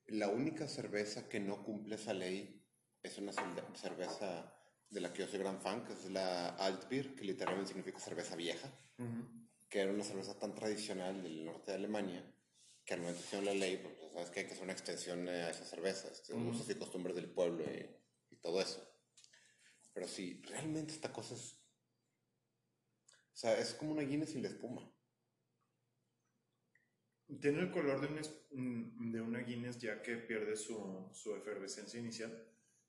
[0.09, 2.56] La única cerveza que no cumple esa ley
[3.07, 4.53] es una cerveza
[4.91, 8.37] de la que yo soy gran fan, que es la Altbier, que literalmente significa cerveza
[8.37, 8.71] vieja,
[9.69, 12.25] que era una cerveza tan tradicional del norte de Alemania,
[12.85, 15.51] que al momento hicieron la ley, pues sabes que hay que hacer una extensión a
[15.51, 18.87] esa cerveza, este, usos y costumbres del pueblo y, todo eso.
[19.93, 21.59] Pero sí, realmente esta cosa es...
[23.33, 24.89] O sea, es como una Guinness sin la espuma.
[27.41, 28.07] Tiene el color de,
[28.53, 32.47] un, de una Guinness ya que pierde su, su efervescencia inicial.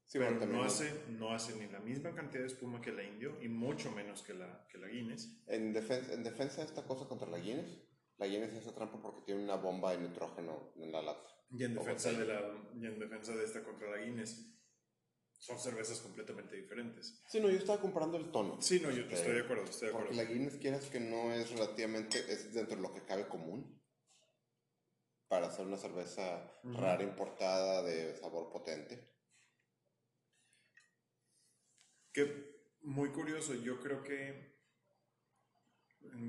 [0.07, 3.37] Sí, pero no, hace, no hace ni la misma cantidad de espuma que la indio
[3.41, 5.43] y mucho menos que la, que la Guinness.
[5.47, 7.77] En, defensa, en defensa de esta cosa contra la Guinness,
[8.17, 11.29] la Guinness hace trampa porque tiene una bomba de nitrógeno en la lata.
[11.51, 12.41] Y en, defensa de la,
[12.73, 14.57] y en defensa de esta contra la Guinness,
[15.39, 17.21] son cervezas completamente diferentes.
[17.27, 18.61] Sí, no, yo estaba comprando el tono.
[18.61, 20.09] Sí, no, yo estoy de acuerdo, estoy de acuerdo.
[20.09, 23.77] Porque la Guinness, quieras que no es relativamente, es dentro de lo que cabe común
[25.27, 29.16] para hacer una cerveza rara importada de sabor potente.
[32.17, 34.57] Que muy curioso, yo creo que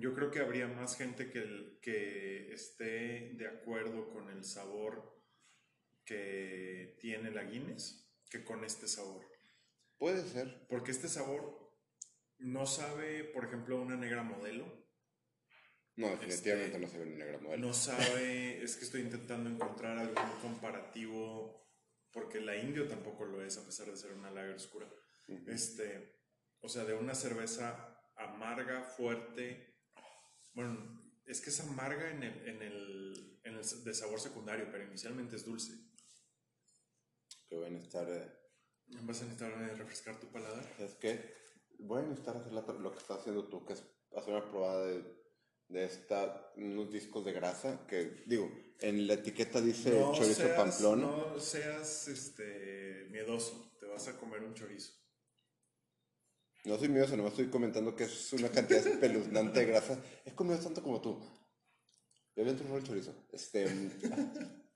[0.00, 5.18] yo creo que habría más gente que, que esté de acuerdo con el sabor
[6.04, 9.24] que tiene la Guinness que con este sabor.
[9.96, 10.66] Puede ser.
[10.68, 11.72] Porque este sabor
[12.36, 14.66] no sabe, por ejemplo, una negra modelo.
[15.96, 17.66] No, definitivamente este, no sabe una negra modelo.
[17.66, 21.66] No sabe, es que estoy intentando encontrar algún comparativo,
[22.12, 24.86] porque la indio tampoco lo es, a pesar de ser una lager oscura.
[25.46, 26.22] Este,
[26.60, 29.76] o sea, de una cerveza amarga, fuerte.
[30.54, 34.84] Bueno, es que es amarga en el, en el, en el de sabor secundario, pero
[34.84, 35.72] inicialmente es dulce.
[37.50, 38.08] A estar.
[38.08, 38.32] Eh,
[39.02, 40.64] ¿Vas a necesitar refrescar tu paladar?
[40.78, 41.34] Es que
[41.78, 43.84] voy a necesitar hacer lo que estás haciendo tú, que es
[44.16, 45.04] hacer una probada de,
[45.68, 51.06] de esta, unos discos de grasa, que digo, en la etiqueta dice chorizo pamplona.
[51.06, 54.92] No seas este, miedoso, te vas a comer un chorizo.
[56.64, 60.02] No soy miedoso, nomás estoy comentando que es una cantidad espeluznante de grasa.
[60.24, 61.18] He comido tanto como tú.
[62.36, 63.14] Yo voy a el chorizo.
[63.32, 63.66] Este.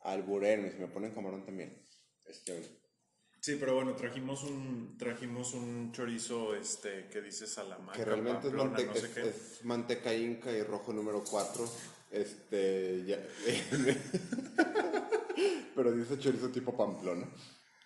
[0.00, 1.82] alburerme, si me ponen camarón también.
[2.24, 2.80] Este.
[3.40, 7.92] Sí, pero bueno, trajimos un, trajimos un chorizo este, que dice Salamanca.
[7.92, 11.68] Que realmente es, manteca inca y rojo número 4.
[12.10, 13.04] Este,
[15.74, 17.28] pero dice chorizo tipo pamplona.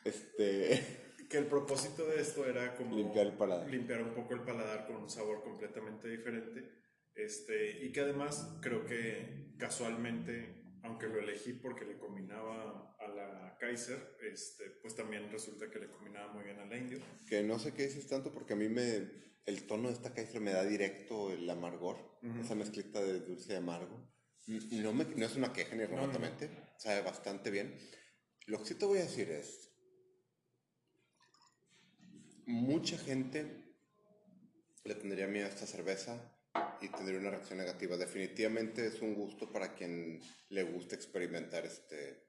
[0.04, 3.71] Este que el propósito de esto era como limpiar el paladar.
[3.71, 6.69] Limpiar un poco el paladar con un sabor completamente diferente.
[7.14, 13.57] Este, y que además creo que casualmente, aunque lo elegí porque le combinaba a la
[13.61, 16.99] Kaiser, este, pues también resulta que le combinaba muy bien a la Indio.
[17.29, 20.40] Que no sé qué dices tanto porque a mí me el tono de esta Kaiser
[20.40, 21.97] me da directo el amargor,
[22.40, 24.12] esa mezclita de dulce y amargo.
[24.47, 27.79] No, me, no es una queja ni remotamente, sabe bastante bien.
[28.47, 29.69] Lo que sí te voy a decir es,
[32.50, 33.46] mucha gente
[34.84, 36.18] le tendría miedo a esta cerveza
[36.80, 37.96] y tendría una reacción negativa.
[37.96, 42.28] Definitivamente es un gusto para quien le gusta experimentar este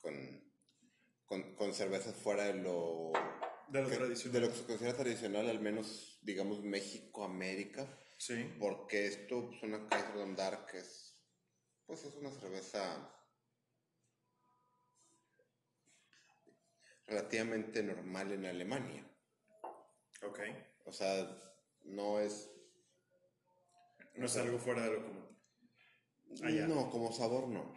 [0.00, 3.12] con, con, cervezas fuera de lo,
[3.68, 4.32] de lo, tradicional.
[4.32, 7.86] de lo que se considera tradicional, al menos digamos México, América.
[8.16, 8.52] Sí.
[8.58, 11.16] Porque esto es una Kaiser Dark que es,
[11.86, 13.14] pues es una cerveza
[17.06, 19.07] relativamente normal en Alemania.
[20.22, 20.40] Ok.
[20.84, 21.28] O sea,
[21.84, 22.50] no es...
[24.14, 25.28] No es algo fuera de lo común.
[26.68, 27.74] No, como sabor no.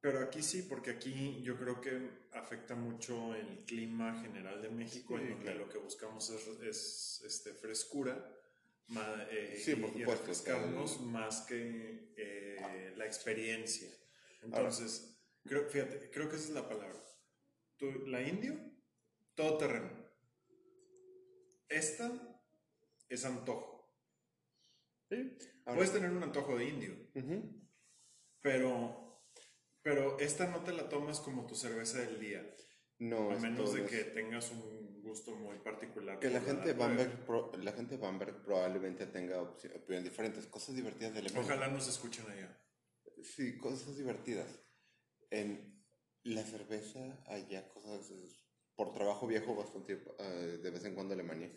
[0.00, 5.18] Pero aquí sí, porque aquí yo creo que afecta mucho el clima general de México,
[5.18, 8.32] en donde lo que buscamos es, este, frescura
[9.30, 10.04] eh, sí, por y,
[11.06, 13.90] más que eh, la experiencia.
[14.42, 17.02] Entonces, creo, fíjate, creo que esa es la palabra.
[18.06, 18.54] la indio,
[19.34, 20.05] todo terreno.
[21.68, 22.10] Esta
[23.08, 23.76] es antojo.
[25.64, 26.96] Puedes tener un antojo de indio,
[28.40, 29.22] pero,
[29.82, 32.56] pero esta no te la tomas como tu cerveza del día.
[32.98, 36.18] No, a menos de que tengas un gusto muy particular.
[36.18, 41.68] Que la gente, Bamberg, la gente Bamberg probablemente tenga opiniones diferentes, cosas divertidas de Ojalá
[41.68, 42.58] nos escuchen allá.
[43.22, 44.60] Sí, cosas divertidas.
[45.30, 45.84] En
[46.22, 48.10] La cerveza, allá cosas,
[48.76, 51.50] por trabajo viejo bastante eh, de vez en cuando a Alemania,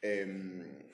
[0.00, 0.88] em,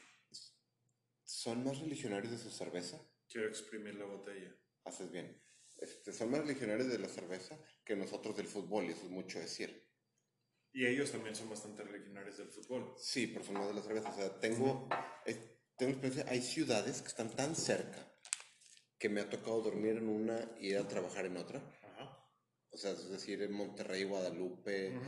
[1.22, 2.98] son más religionarios de su cerveza.
[3.28, 4.56] Quiero exprimir la botella.
[4.84, 5.42] Haces bien.
[5.76, 9.38] Este, son más religionarios de la cerveza que nosotros del fútbol, y eso es mucho
[9.38, 9.86] decir.
[10.72, 12.94] Y ellos también son bastante religionarios del fútbol.
[12.98, 14.10] Sí, pero son más de la cerveza.
[14.10, 14.88] O sea, tengo,
[15.24, 15.36] eh,
[15.76, 18.12] tengo experiencia, hay ciudades que están tan cerca
[18.98, 21.58] que me ha tocado dormir en una y ir a trabajar en otra.
[21.82, 22.30] Ajá.
[22.70, 24.98] O sea, es decir, en Monterrey, Guadalupe.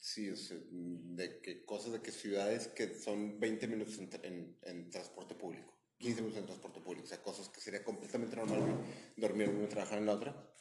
[0.00, 4.58] Sí, o sea, de que cosas de que ciudades que son 20 minutos en, en-
[4.62, 8.80] en transporte público, 15 minutos en transporte público, o sea, cosas que sería completamente normal
[9.16, 10.54] dormir en una y trabajar en la otra.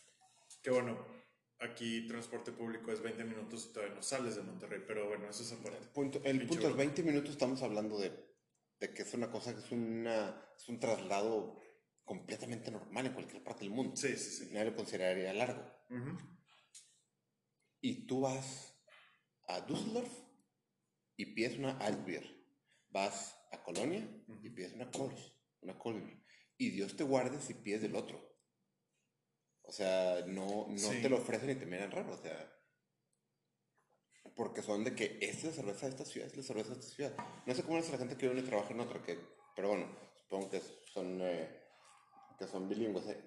[0.62, 0.98] Que bueno,
[1.60, 5.42] aquí transporte público es 20 minutos y todavía no sales de Monterrey, pero bueno, eso
[5.44, 5.88] es aparte.
[5.94, 6.76] Punto, el punto es broma.
[6.78, 8.12] 20 minutos, estamos hablando de,
[8.80, 11.60] de que es una cosa que es, una, es un traslado
[12.04, 13.96] completamente normal en cualquier parte del mundo.
[13.96, 14.50] Sí, sí, sí.
[14.52, 15.64] Nadie lo consideraría largo.
[15.90, 16.18] Ujú.
[17.82, 18.69] Y tú vas
[19.50, 20.12] a Düsseldorf
[21.18, 22.24] y pides una Altbier.
[22.90, 24.08] Vas a Colonia
[24.42, 26.18] y pides una Kols, una Kolbier.
[26.58, 28.20] Y Dios te guarde si pides del otro.
[29.64, 31.02] O sea, no, no Sí.
[31.02, 32.14] te lo ofrecen y te miran raro.
[32.14, 32.52] O sea,
[34.36, 36.80] porque son de que esta es la cerveza de esta ciudad, es la cerveza de
[36.80, 37.16] esta ciudad.
[37.46, 39.20] No sé cómo es la gente que viene y trabaja en otra, que,
[39.56, 39.88] pero bueno,
[40.24, 40.62] supongo que
[40.94, 41.62] son, eh,
[42.38, 43.08] que son bilingües.
[43.08, 43.22] eh.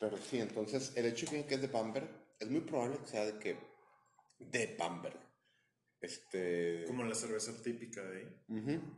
[0.00, 3.24] Pero sí, entonces el hecho de que es de Bamberg, es muy probable que sea
[3.26, 3.58] de que
[4.38, 5.18] de Bamberg.
[6.00, 6.84] Este.
[6.86, 8.42] Como la cerveza típica de ahí.
[8.48, 8.94] Ujú.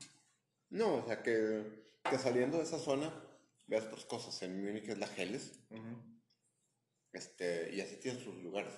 [0.70, 3.12] No, o sea que, que saliendo de esa zona
[3.66, 4.40] veas otras cosas.
[4.42, 6.20] En Múnich es la Helles, Ujú.
[7.12, 8.74] este, y así tienen sus lugares.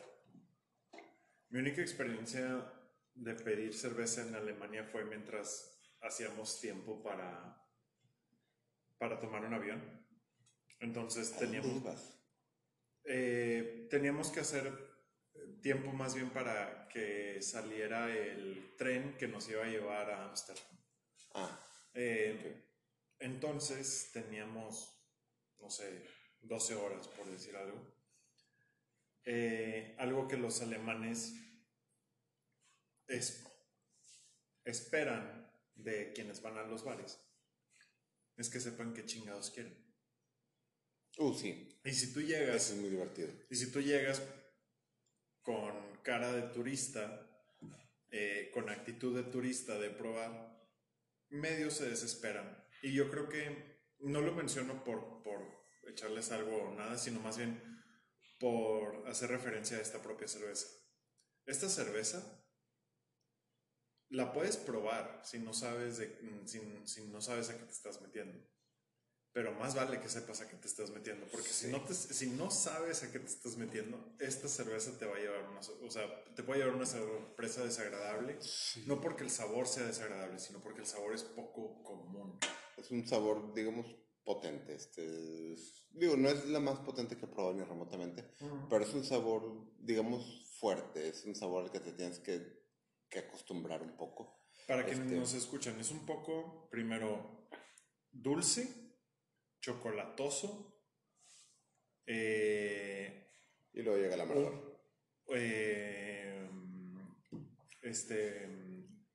[1.48, 2.72] Mi única experiencia
[3.14, 7.62] de pedir cerveza en Alemania fue mientras hacíamos tiempo para,
[8.98, 10.06] para tomar un avión.
[10.80, 12.18] Entonces ¿A dónde teníamos,
[13.04, 14.91] eh, teníamos que hacer
[15.62, 20.78] tiempo más bien para que saliera el tren que nos iba a llevar a Ámsterdam.
[21.34, 21.58] Ah,
[21.94, 22.68] Eh,
[23.18, 24.92] Entonces teníamos,
[25.60, 26.04] no sé,
[26.40, 27.80] 12 horas por decir algo.
[29.24, 31.32] Eh, algo que los alemanes
[33.06, 33.44] es-
[34.64, 37.20] esperan de quienes van a los bares
[38.36, 39.76] es que sepan qué chingados quieren.
[41.18, 43.30] uh, sí, Y si tú eso llegas es muy divertido.
[43.50, 44.20] y si tú llegas
[45.42, 47.28] con cara de turista,
[48.10, 50.52] eh, con actitud de turista de probar,
[51.28, 52.64] medio se desesperan.
[52.82, 55.40] Y yo creo que no lo menciono por, por
[55.88, 57.60] echarles algo o nada, sino más bien
[58.38, 60.66] por hacer referencia a esta propia cerveza.
[61.46, 62.44] Esta cerveza
[64.08, 67.72] la puedes probar si no sabes, de, mm, si, si no sabes a qué te
[67.72, 68.38] estás metiendo.
[69.32, 71.72] Pero más vale que sepas a qué te estás metiendo, porque si, Sí.
[71.72, 75.20] no te- si no sabes a qué te estás metiendo, esta cerveza te va a
[75.20, 78.38] llevar una, o sea, te puede llevar una sorpresa desagradable,
[78.86, 82.38] no porque el sabor sea desagradable, sino porque el sabor es poco común.
[82.76, 83.86] Es un sabor, digamos,
[84.22, 84.74] potente.
[84.74, 88.34] Este, es- digo, no es la más potente que he probado ni remotamente,
[88.68, 91.08] pero es un sabor, digamos, fuerte.
[91.08, 92.66] Es un sabor al que te tienes que,
[93.08, 94.44] que acostumbrar un poco.
[94.68, 97.48] Para quienes Este- nos escuchan, es un poco, primero,
[98.10, 98.91] dulce,
[99.62, 100.76] chocolatoso,
[102.06, 103.30] eh,
[103.72, 104.82] Y luego llega el amargor.
[105.34, 106.48] eh,
[107.82, 108.48] este,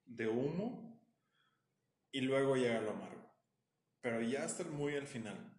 [0.06, 1.00] de humo
[2.12, 3.32] y luego llega lo amargo.
[4.02, 5.54] Pero ya hasta muy al final.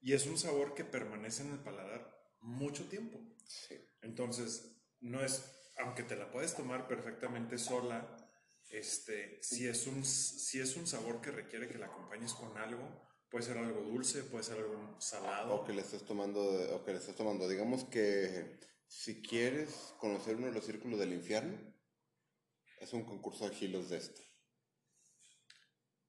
[0.00, 3.20] Y es un sabor que permanece en el paladar mucho tiempo.
[3.46, 3.76] Sí.
[4.00, 8.16] Entonces, no es, aunque te la puedes tomar perfectamente sola,
[8.70, 13.11] este, si es un, si es un sabor que requiere que la acompañes con algo,
[13.32, 15.54] puede ser algo dulce, puede ser algo salado.
[15.56, 16.40] O que le estés tomando,
[16.76, 17.48] o que le estés tomando.
[17.48, 21.58] Digamos que si quieres conocer uno de los círculos del infierno,
[22.78, 24.22] es un concurso de gilos de este.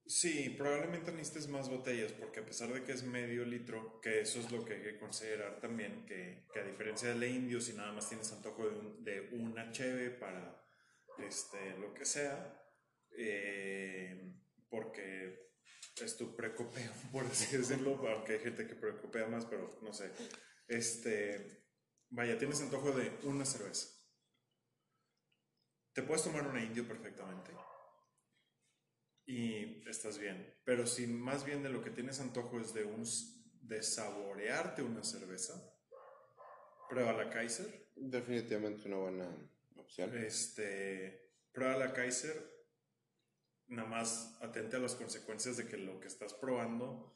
[0.06, 4.40] Sí, probablemente necesites más botellas, porque a pesar de que es medio litro, que eso
[4.40, 7.94] es lo que hay que considerar también, que, que a diferencia del indio, si nada
[7.94, 10.62] más tienes antojo de, un- de una cheve para
[11.20, 12.62] este, lo que sea,
[13.18, 14.34] eh,
[14.70, 15.53] porque
[15.98, 20.12] es tu precopeo, por así decirlo, aunque hay gente que precopea más, pero no sé.
[20.68, 21.66] Este,
[22.10, 23.90] vaya, tienes antojo de una cerveza.
[25.94, 27.52] Te puedes tomar una indio perfectamente
[29.26, 30.56] y estás bien.
[30.64, 33.04] Pero si más bien de lo que tienes antojo es de, un,
[33.62, 35.54] de saborearte una cerveza,
[36.90, 37.92] prueba la Kaiser.
[37.96, 40.18] Definitivamente una buena opción.
[40.18, 42.53] Este, prueba la Kaiser.
[43.68, 47.14] Nada más atente a las consecuencias de que lo que estás probando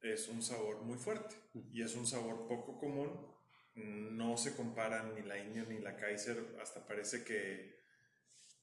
[0.00, 1.36] es un sabor muy fuerte
[1.72, 3.36] y es un sabor poco común.
[3.74, 7.78] no se comparan ni la India ni la Kaiser, hasta parece que,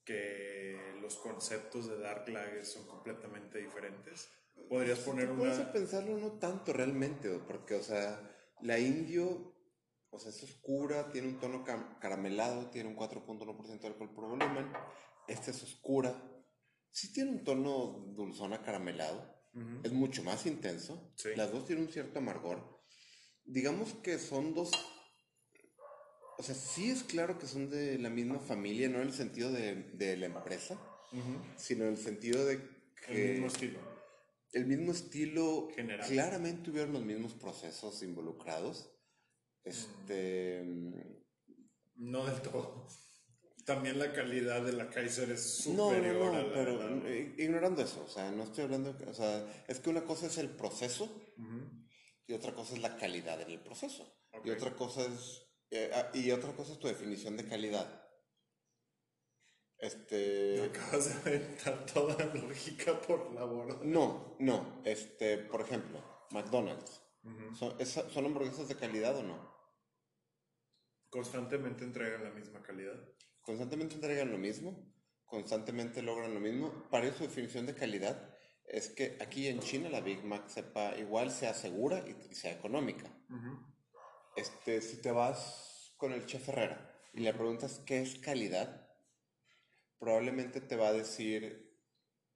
[0.03, 4.29] que los conceptos de Dark Lager son completamente diferentes.
[4.69, 5.39] Podrías poner una...
[5.39, 8.19] Puedes pensarlo no tanto realmente, porque, o sea,
[8.61, 9.53] la Indio,
[10.09, 11.63] o sea, es oscura, tiene un tono
[11.99, 14.71] caramelado, tiene un 4.1% de alcohol por volumen.
[15.27, 16.13] Esta es oscura,
[16.95, 19.35] sí tiene un tono dulzón acaramelado,
[19.83, 21.13] es mucho más intenso.
[21.35, 22.81] Las dos tienen un cierto amargor.
[23.45, 24.71] Digamos que son dos
[26.37, 29.51] o sea, sí es claro que son de la misma familia, no en el sentido
[29.51, 30.79] de, de la empresa,
[31.55, 32.59] sino en el sentido de
[33.05, 33.25] que...
[33.25, 33.79] El mismo estilo.
[34.51, 35.69] El mismo estilo.
[35.75, 36.07] General.
[36.07, 38.91] Claramente hubieron los mismos procesos involucrados.
[39.63, 40.63] Este...
[41.95, 42.85] No del todo.
[43.65, 48.07] También la calidad de la Kaiser es superior no, no, no, pero ignorando eso, o
[48.07, 51.09] sea, no estoy hablando, o sea, es que una cosa es el proceso
[52.27, 54.11] y otra cosa es la calidad en el proceso.
[54.43, 58.01] Y otra cosa es eh, ah, y otra cosa es tu definición de calidad.
[59.77, 60.63] Este.
[60.63, 63.79] acabas de aventar toda la lógica por la borda.
[63.83, 64.81] No, no.
[64.85, 66.01] Este, por ejemplo,
[66.31, 67.01] McDonald's.
[67.55, 69.55] ¿Son, hamburguesas de calidad o no?
[71.09, 73.14] Constantemente entregan la misma calidad.
[73.45, 74.93] Constantemente entregan lo mismo.
[75.25, 76.87] Constantemente logran lo mismo.
[76.89, 78.35] Para su definición de calidad
[78.65, 83.11] es que aquí en China la Big Mac sepa igual sea segura y, sea económica
[84.35, 88.89] este, si te vas con el chef Herrera y le preguntas qué es calidad,
[89.97, 91.79] probablemente te va a decir,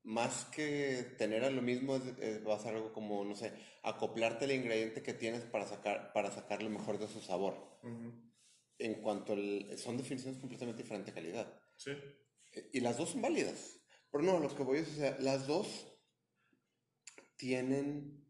[0.04, 2.00] más que tener a lo mismo,
[2.48, 3.54] va a ser algo como, no sé,
[3.84, 7.78] acoplarte al ingrediente que tienes para sacar, para sacar lo mejor de su sabor.
[8.80, 11.62] En cuanto al, son definiciones completamente diferentes de calidad.
[11.76, 11.92] Sí.
[12.74, 13.80] Y las dos son válidas.
[14.12, 15.88] Pero no, lo que voy a decir, o sea, las dos
[17.36, 18.26] tienen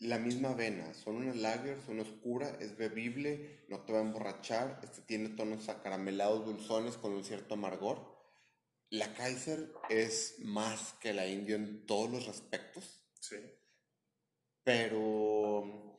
[0.00, 0.92] la misma vena.
[0.94, 4.80] Son una lager, son oscura, es bebible, no te va a emborrachar.
[4.82, 8.12] Este tiene tonos acaramelados, dulzones con un cierto amargor.
[8.90, 13.04] La Kaiser es más que la Indio en todos los respectos.
[13.20, 13.36] Sí.
[14.64, 15.91] Pero.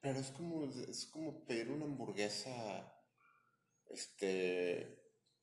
[0.00, 2.94] Pero es como, es como pedir una hamburguesa.
[3.90, 4.98] Este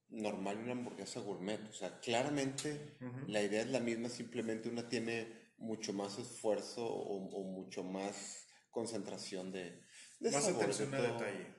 [0.10, 1.62] normal una hamburguesa gourmet.
[1.70, 2.98] O sea, claramente
[3.28, 9.52] la idea es la misma, simplemente una tiene mucho más esfuerzo o, mucho más concentración
[9.52, 9.82] de,
[10.20, 11.56] de más atención a detalle.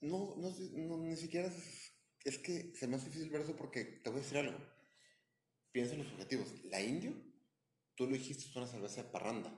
[0.00, 1.92] No, no, no, ni siquiera es,
[2.24, 4.58] es, que se me hace difícil ver eso porque te voy a decir algo.
[5.72, 6.48] Piensa en los objetivos.
[6.64, 7.12] La Indio,
[7.94, 9.52] tú lo dijiste, es una cerveza de parranda.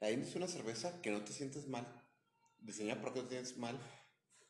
[0.00, 1.86] La Indio es una cerveza que no te sientes mal,
[2.60, 3.78] diseñada para que no te sientes mal,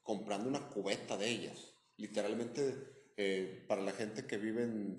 [0.03, 2.75] comprando una cubeta de ellas literalmente
[3.17, 4.97] eh, para la gente que vive en,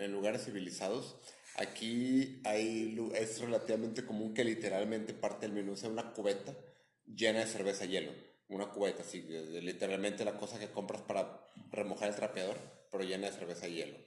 [0.00, 1.16] en, lugares civilizados,
[1.56, 6.56] aquí hay, es relativamente común que literalmente parte del menú sea una cubeta
[7.04, 8.12] llena de cerveza hielo.
[8.48, 12.56] Una cubeta, así, literalmente la cosa que compras para remojar el trapeador,
[12.90, 13.98] pero llena de cerveza hielo.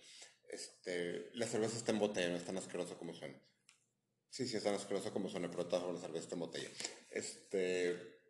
[0.50, 3.40] Este, la cerveza está en botella, no es tan asqueroso como suena.
[4.32, 6.70] Sí, sí, es tan asqueroso como suena, pero todas la cerveza en botella.
[7.10, 8.22] Este,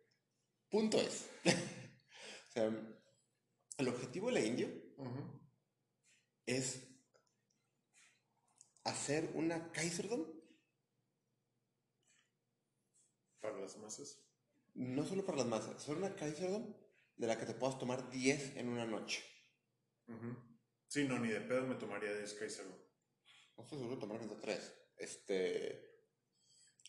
[0.68, 1.28] punto es.
[1.44, 2.96] o sea,
[3.78, 4.68] el objetivo de la India
[6.44, 6.82] es
[8.82, 10.26] hacer una Kaiserdom.
[13.40, 14.18] Para las masas.
[14.74, 16.74] No solo para las masas, hacer una Kaiserdom
[17.16, 19.22] de la que te puedas tomar 10 en una noche.
[20.88, 22.76] Sí, no, ni de pedo me tomaría 10 Kaiserdom.
[23.56, 24.72] No estoy seguro de tomar de 3.
[24.96, 25.91] Este.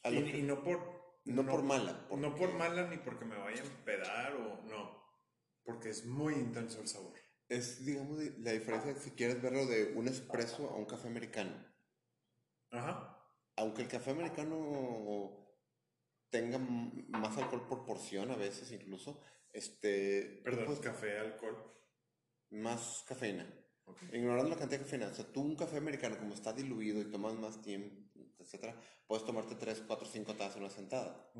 [0.06, 1.20] Y, no por.
[1.26, 2.08] No, por mala.
[2.12, 5.01] No por mala ni porque me vaya a empedar o no.
[5.64, 7.14] Porque es muy intenso el sabor.
[7.47, 11.54] Es, digamos, la diferencia si quieres verlo de un espresso a un café americano.
[12.72, 13.18] Ajá.
[13.56, 15.43] Aunque el café americano
[16.30, 19.22] tenga más alcohol por porción a veces incluso,
[19.54, 20.41] este...
[20.43, 21.72] Perdón, pues, café, alcohol.
[22.49, 23.47] Más cafeína.
[24.12, 25.08] Ignorando la cantidad de cafeína.
[25.08, 27.95] O sea, tú un café americano como está diluido y tomas más tiempo,
[28.44, 31.32] etcétera, puedes tomarte 3, 4, 5 tazas en una sentada.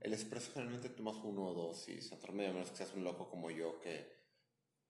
[0.00, 3.04] El espresso generalmente tomas uno o dos y se medio, a menos que seas un
[3.04, 4.10] loco como yo que,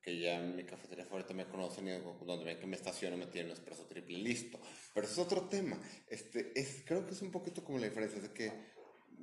[0.01, 1.93] que ya en mi cafetería favorita me conocen y
[2.25, 4.61] donde ven que me estaciono me tienen un espresso triple listo.
[4.95, 5.81] Pero es otro tema.
[6.09, 8.73] Este, es, creo que es un poquito como la diferencia, de que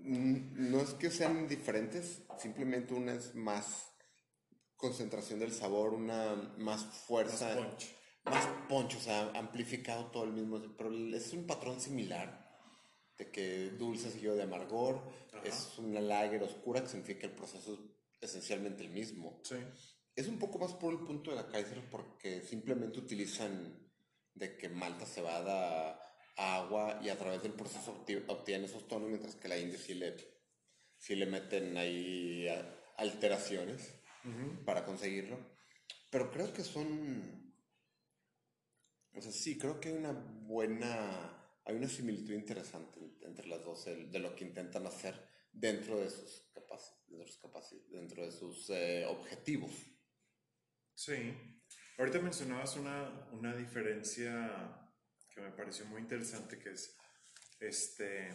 [0.03, 3.89] no es que sean diferentes, simplemente una es más
[4.79, 7.47] concentración del sabor, una más fuerza.
[7.47, 7.95] Más punch.
[8.25, 10.61] Más punch, o sea, amplificado todo el mismo.
[10.77, 12.38] Pero es un patrón similar
[13.19, 15.03] de que dulce seguido de amargor.
[15.43, 17.73] Es una lager oscura que significa que el proceso
[18.19, 19.39] es esencialmente el mismo.
[19.43, 19.57] Sí.
[20.15, 23.87] Es un poco más por el punto de la Kaiser porque simplemente utilizan
[24.33, 26.01] de que malta cebada,
[26.35, 30.15] agua y a través del proceso obtiene esos tonos, mientras que la india sí le,
[30.97, 32.47] sí le meten ahí
[32.97, 33.93] alteraciones
[34.65, 35.37] para conseguirlo.
[36.09, 37.53] Pero creo que son...
[39.13, 41.38] O sea, sí, creo que hay una buena...
[41.69, 45.13] Hay una similitud interesante entre las dos de lo que intentan hacer
[45.53, 46.49] dentro de sus
[47.91, 49.71] dentro de sus eh, objetivos.
[50.95, 51.31] Sí.
[51.99, 54.89] Ahorita mencionabas una, una diferencia
[55.31, 56.97] que me pareció muy interesante, que es
[57.59, 58.29] este,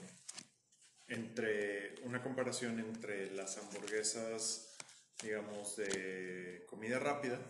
[1.09, 4.76] entre una comparación entre las hamburguesas,
[5.20, 7.41] digamos, de comida rápida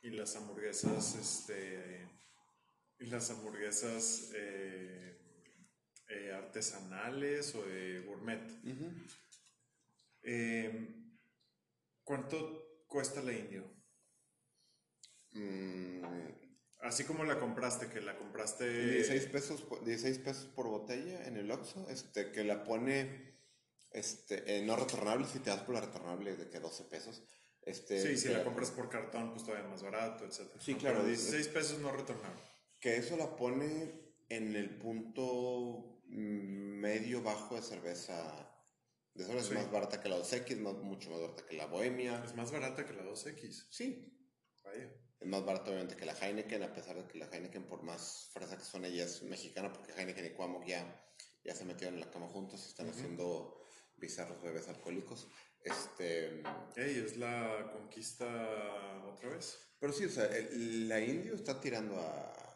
[0.00, 2.06] y las hamburguesas, este,
[3.00, 5.18] y las hamburguesas eh,
[6.08, 8.42] eh, artesanales o de gourmet.
[10.22, 11.18] Em,
[12.02, 13.64] ¿Cuánto cuesta la indio?
[15.32, 15.98] Mm,
[16.80, 18.64] Así como la compraste, que la compraste...
[18.64, 23.34] 16 pesos, 16 pesos por botella en el Oxxo, este, que la pone
[23.90, 27.22] este, no retornable, si te das por la retornable de que 12 pesos.
[27.62, 30.48] Este, sí, si la compras por cartón, pues todavía más barato, etc.
[30.60, 30.98] Sí, claro.
[30.98, 32.40] Pero 16 pesos no retornable.
[32.80, 38.44] Que eso la pone en el punto medio bajo de cerveza.
[39.14, 42.22] De eso es más barata que la 2X, mucho más barata que la Bohemia.
[42.24, 43.66] Es más barata que la 2X.
[43.70, 44.14] Sí.
[44.62, 44.90] Vaya.
[45.20, 48.30] Es más barato obviamente que la Heineken, a pesar de que la Heineken, por más
[48.32, 51.10] fresa que son, ella es mexicana, porque Heineken y Cuauhtémoc ya,
[51.42, 53.60] ya se metieron en la cama juntos y están haciendo
[53.96, 55.26] bizarros bebés alcohólicos.
[55.64, 56.42] Este...
[56.76, 58.26] Ey, es la conquista
[59.12, 59.58] otra vez.
[59.80, 62.47] Pero sí, o sea, la Indio está tirando a...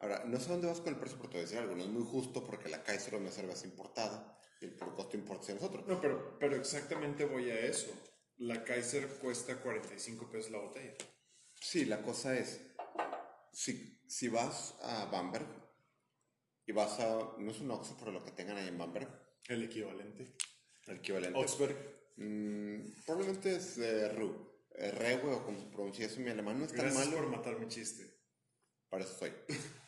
[0.00, 2.04] Ahora, no sé dónde vas con el precio por te decir algo, no es muy
[2.04, 5.86] justo porque la Kaiser no es cerveza importada y el por costo importa es nosotros.
[5.86, 7.90] No, pero, pero exactamente voy a eso
[8.38, 10.94] la Kaiser cuesta 45 pesos la botella.
[11.60, 12.60] Sí, la cosa es,
[13.52, 15.46] si, si vas a Bamberg
[16.66, 19.08] y vas a, no es un Oxford por lo que tengan ahí en Bamberg.
[19.48, 20.36] El equivalente.
[20.86, 21.38] El equivalente.
[21.38, 21.76] Oxberg.
[22.16, 24.52] Mm, probablemente es eh, Ru.
[24.76, 26.58] Eh, Rewe o como se pronuncia eso en mi alemán.
[26.58, 28.12] No es tan Gracias por matar mi chiste.
[28.88, 29.32] Para eso soy.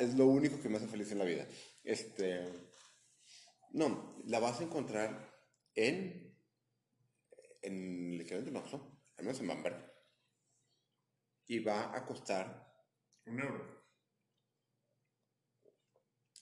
[0.00, 1.46] es lo único que me hace feliz en la vida.
[1.84, 2.44] Este.
[3.70, 5.30] No, la vas a encontrar
[5.74, 6.30] en
[7.62, 9.92] en el equivalente de Oxxo, al menos en Bamberg,
[11.46, 12.68] y va a costar...
[13.26, 13.80] Un euro.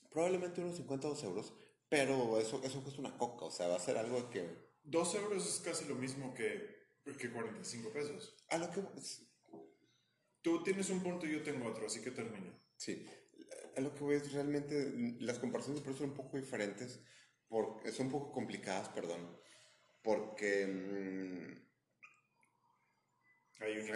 [0.09, 1.53] Probablemente unos 52 euros,
[1.87, 4.69] pero eso, eso cuesta una coca, o sea, va a ser algo que...
[4.83, 8.35] Dos euros es casi lo mismo que, que 45 pesos.
[8.49, 8.81] A lo que...
[10.41, 12.57] Tú tienes un punto y yo tengo otro, así que termino.
[12.77, 13.05] Sí,
[13.79, 16.99] a lo que voy es realmente, las comparaciones de precios son un poco diferentes,
[17.47, 19.39] porque son un poco complicadas, perdón,
[20.03, 21.69] porque mm,
[23.63, 23.89] hay, un,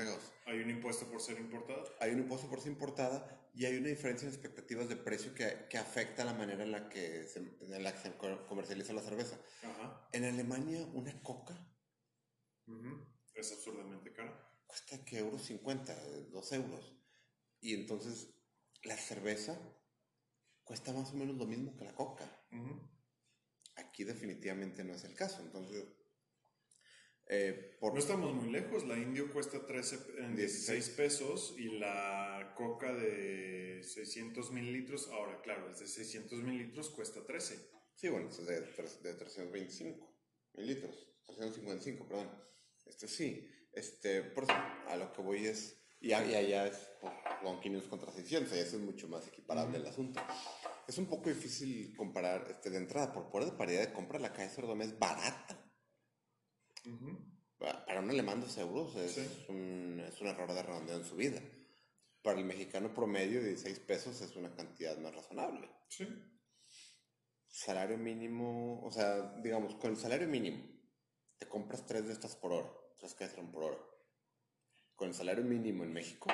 [0.46, 1.84] hay un impuesto por ser importada.
[2.00, 5.68] Hay un impuesto por ser importada y hay una diferencia en expectativas de precio que,
[5.70, 8.14] que afecta la manera en la que se, en la que se
[8.48, 9.38] comercializa la cerveza.
[10.12, 11.56] En Alemania, una coca
[13.36, 14.50] es absurdamente cara.
[14.66, 15.96] Cuesta que euros 50,
[16.32, 16.96] 2 euros.
[17.62, 18.34] Y entonces
[18.84, 19.60] la cerveza
[20.64, 22.26] cuesta más o menos lo mismo que la coca.
[23.76, 25.42] Aquí definitivamente no es el caso.
[25.42, 25.86] Entonces,
[27.28, 28.86] eh, no estamos muy lejos.
[28.86, 35.80] La indio cuesta 13, 16 pesos y la coca de 600 mililitros, ahora claro, es
[35.80, 37.72] de 600 mililitros, cuesta 13.
[37.96, 40.16] Sí, bueno, es de, de 325
[40.54, 42.44] mililitros, 355, perdón.
[42.86, 46.92] Este sí, este, por eso, a lo que voy es, y allá es
[47.42, 50.22] con 500 contra 600, y eso es mucho más equiparable el asunto
[50.88, 53.14] es un poco difícil comparar este, de entrada.
[53.14, 55.60] Por poder de paridad de compra, la Kaiser Dome es barata.
[57.58, 61.42] Para un alemán, dos euros es, un, es un error de redondeo en su vida.
[62.22, 65.70] Para el mexicano promedio, 16 pesos es una cantidad más razonable.
[65.88, 66.08] Sí.
[67.48, 70.64] Salario mínimo, o sea, digamos, con el salario mínimo,
[71.38, 73.93] te compras tres de estas por hora, tres Kaiser por hora.
[75.04, 76.32] Con el salario mínimo en México,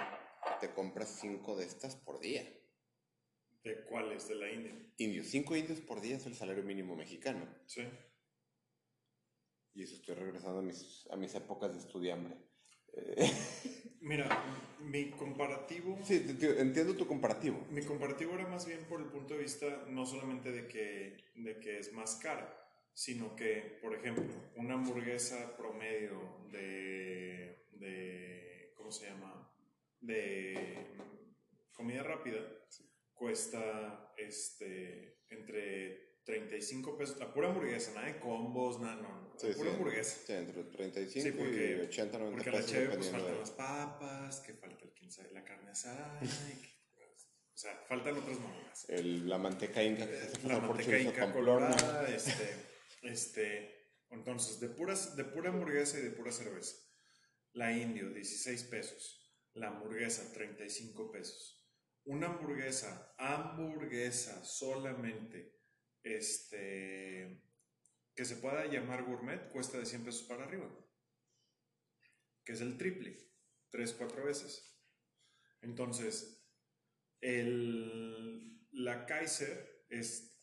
[0.61, 2.47] te compras cinco de estas por día.
[3.63, 4.27] ¿De cuáles?
[4.27, 4.75] ¿De la India?
[4.97, 5.25] Indios.
[5.25, 7.47] Cinco indios por día es el salario mínimo mexicano.
[7.65, 7.81] Sí.
[9.73, 12.35] Y eso estoy regresando a mis, a mis épocas de estudiambre.
[14.01, 14.29] Mira,
[14.81, 15.97] mi comparativo...
[16.03, 17.65] Sí, entiendo tu comparativo.
[17.71, 21.59] Mi comparativo era más bien por el punto de vista no solamente de que, de
[21.59, 22.55] que es más cara,
[22.93, 28.48] sino que, por ejemplo, una hamburguesa promedio de, de
[28.89, 29.51] ¿cómo se llama?
[30.01, 30.87] De
[31.71, 32.39] comida rápida
[33.13, 39.71] cuesta este, entre 35 pesos, la pura hamburguesa, nada de combos, nada, no, la pura
[39.73, 40.17] hamburguesa.
[40.25, 42.35] Sí, entre 35 porque, y 80, 90 porque pesos.
[42.41, 46.19] Porque la chévere, pues faltan las papas, que falta el 15 de la carne asada,
[47.53, 48.87] sea, faltan otras marcas.
[48.89, 50.07] la manteca inca.
[50.07, 52.55] Se la manteca inca colorada, este,
[53.03, 56.88] este, entonces, de, puras, de pura hamburguesa y de pura cerveza.
[57.53, 59.33] La indio, 16 pesos.
[59.53, 61.67] La hamburguesa, 35 pesos.
[62.05, 65.59] Una hamburguesa, hamburguesa solamente,
[66.03, 67.43] este,
[68.15, 70.69] que se pueda llamar gourmet, cuesta de 100 pesos para arriba.
[72.43, 73.17] Que es el triple,
[73.69, 74.79] 3, 4 veces.
[75.61, 76.39] Entonces,
[77.21, 80.39] el, la Kaiser es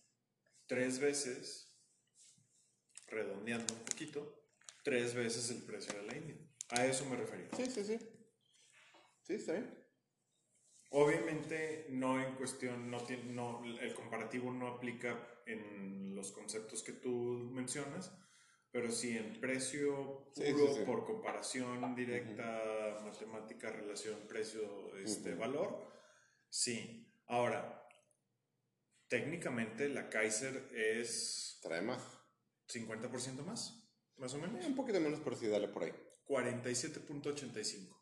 [0.66, 1.74] tres veces,
[3.06, 4.50] redondeando un poquito,
[4.82, 6.45] tres veces el precio de la India.
[6.70, 7.48] A eso me refería.
[7.56, 7.98] Sí, sí, sí.
[9.22, 9.86] Sí, está bien.
[10.90, 17.10] Obviamente no en cuestión, no, no, el comparativo no aplica en los conceptos que tú
[17.52, 18.12] mencionas,
[18.70, 25.92] pero sí en precio puro por comparación directa, matemática, relación, precio, este, valor,
[26.48, 27.12] Sí.
[27.26, 27.86] Ahora,
[29.08, 31.58] técnicamente la Kaiser es...
[31.62, 32.02] Trae más.
[32.68, 34.64] 50% más, más o menos.
[34.64, 35.92] un poquito menos, pero sí, dale por ahí.
[36.28, 37.96] 47.85.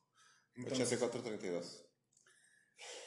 [0.57, 1.87] 84.32.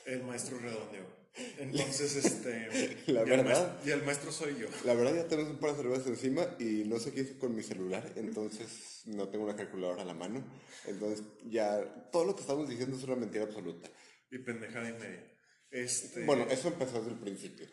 [0.06, 1.28] El maestro redondeo.
[1.58, 2.98] Entonces, este.
[3.12, 3.80] La verdad.
[3.86, 4.68] y el maestro soy yo.
[4.86, 7.56] La verdad, ya tenemos un par de cervezas encima y no sé qué hice con
[7.56, 10.44] mi celular, entonces no tengo una calculadora a la mano.
[10.86, 13.90] Entonces, ya todo lo que estamos diciendo es una mentira absoluta.
[14.32, 15.32] Y pendejada y media.
[15.70, 17.68] Este, bueno, eso empezó desde el principio.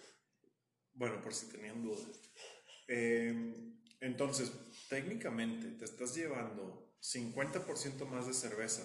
[0.92, 2.20] Bueno, por si tenían dudas.
[2.86, 4.52] Em, entonces,
[4.88, 8.82] técnicamente te estás llevando 50% más de cerveza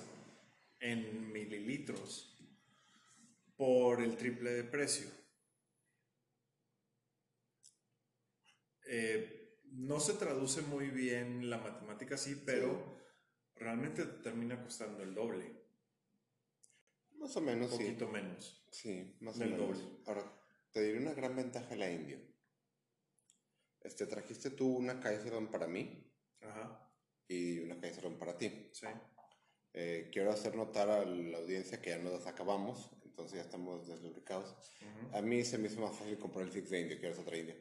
[0.82, 2.38] en mililitros
[3.56, 5.10] por el triple de precio.
[8.86, 13.00] Eh, no se traduce muy bien la matemática así, pero
[13.56, 15.56] realmente termina costando el doble.
[17.12, 18.68] Más o menos, Un poquito menos.
[18.72, 19.88] Sí, más o menos.
[20.06, 20.24] Ahora,
[20.72, 22.22] te diré una gran ventaja de la India.
[23.82, 26.06] Este, trajiste tú una Kaiserón para mí
[26.42, 26.89] Ajá.
[27.30, 28.70] Y una Kaiserón para ti.
[28.74, 28.88] Sí.
[29.74, 34.54] Eh, quiero hacer notar a la audiencia que ya nos acabamos, entonces ya estamos deslubricados.
[35.14, 37.56] A mí se me hizo más fácil comprar el Six de India, ¿quieres otra India?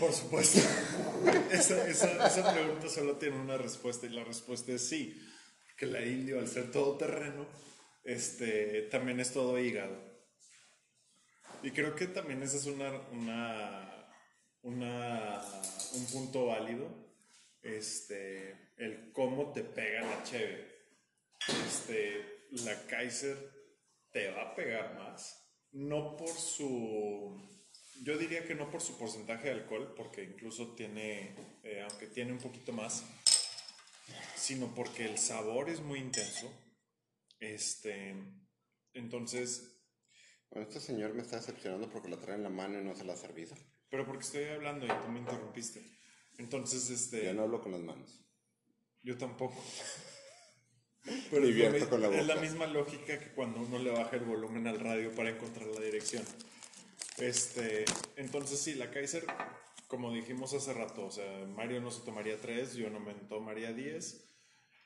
[0.00, 0.60] Por supuesto.
[1.52, 5.20] esa, esa, esa pregunta solo tiene una respuesta y la respuesta es sí
[5.76, 7.46] que la indio, al ser todo terreno,
[8.02, 10.00] este, también es todo hígado.
[11.62, 13.85] Y creo que también ese es una, una,
[14.62, 15.42] una,
[15.94, 16.88] un punto válido,
[17.62, 20.74] este, el cómo te pega la cheve.
[21.66, 23.36] Este, la Kaiser
[24.10, 27.38] te va a pegar más, no por su,
[28.02, 32.32] yo diría que no por su porcentaje de alcohol, porque incluso tiene, eh, aunque tiene
[32.32, 33.04] un poquito más,
[34.36, 36.50] sino porque el sabor es muy intenso.
[37.40, 38.14] Este,
[38.92, 39.72] entonces...
[40.50, 43.04] Bueno, este señor me está decepcionando porque lo trae en la mano y no se
[43.04, 43.56] la ha servido.
[43.90, 45.82] Pero porque estoy hablando y tú me interrumpiste.
[46.38, 47.24] Entonces, este...
[47.24, 48.24] Yo no hablo con las manos.
[49.02, 49.62] Yo tampoco.
[51.30, 52.20] Pero es, con la boca.
[52.20, 55.68] es la misma lógica que cuando uno le baja el volumen al radio para encontrar
[55.68, 56.24] la dirección.
[57.18, 57.84] Este,
[58.16, 59.24] entonces sí, la Kaiser
[59.88, 63.72] como dijimos hace rato, o sea, Mario no se tomaría tres, yo no me tomaría
[63.72, 64.24] diez,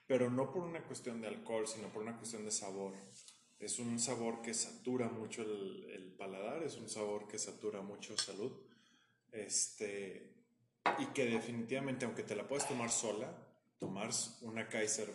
[0.06, 2.92] pero no por una cuestión de alcohol, sino por una cuestión de sabor.
[3.58, 8.16] Es un sabor que satura mucho el, el paladar, es un sabor que satura mucho
[8.16, 8.52] salud,
[9.32, 10.34] este,
[10.98, 13.32] y que definitivamente, aunque te la puedes tomar sola,
[13.78, 14.10] tomar
[14.42, 15.08] una Kaiser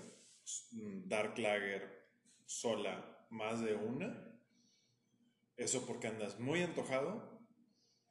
[0.71, 2.05] Dark Lager
[2.45, 4.31] sola, más de una,
[5.57, 7.39] eso porque andas muy antojado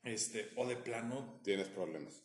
[0.03, 1.41] este, o de plano.
[1.43, 2.23] Tienes problemas.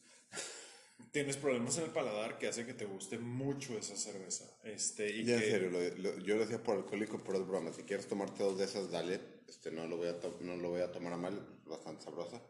[1.11, 4.45] Tienes problemas en el paladar que hace que te guste mucho esa cerveza.
[4.63, 5.71] Este, y en serio,
[6.19, 7.73] yo lo decía por alcohólico, por es broma.
[7.73, 9.19] Si quieres tomarte dos de esas, dale.
[9.47, 12.41] Este, no, lo voy a no lo voy a tomar a mal, bastante sabrosa.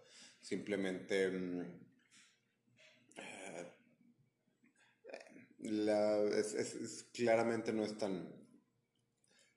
[0.41, 1.29] Simplemente.
[1.29, 1.61] Mm,
[3.17, 3.73] eh,
[5.59, 8.33] la, es, es, claramente no es tan.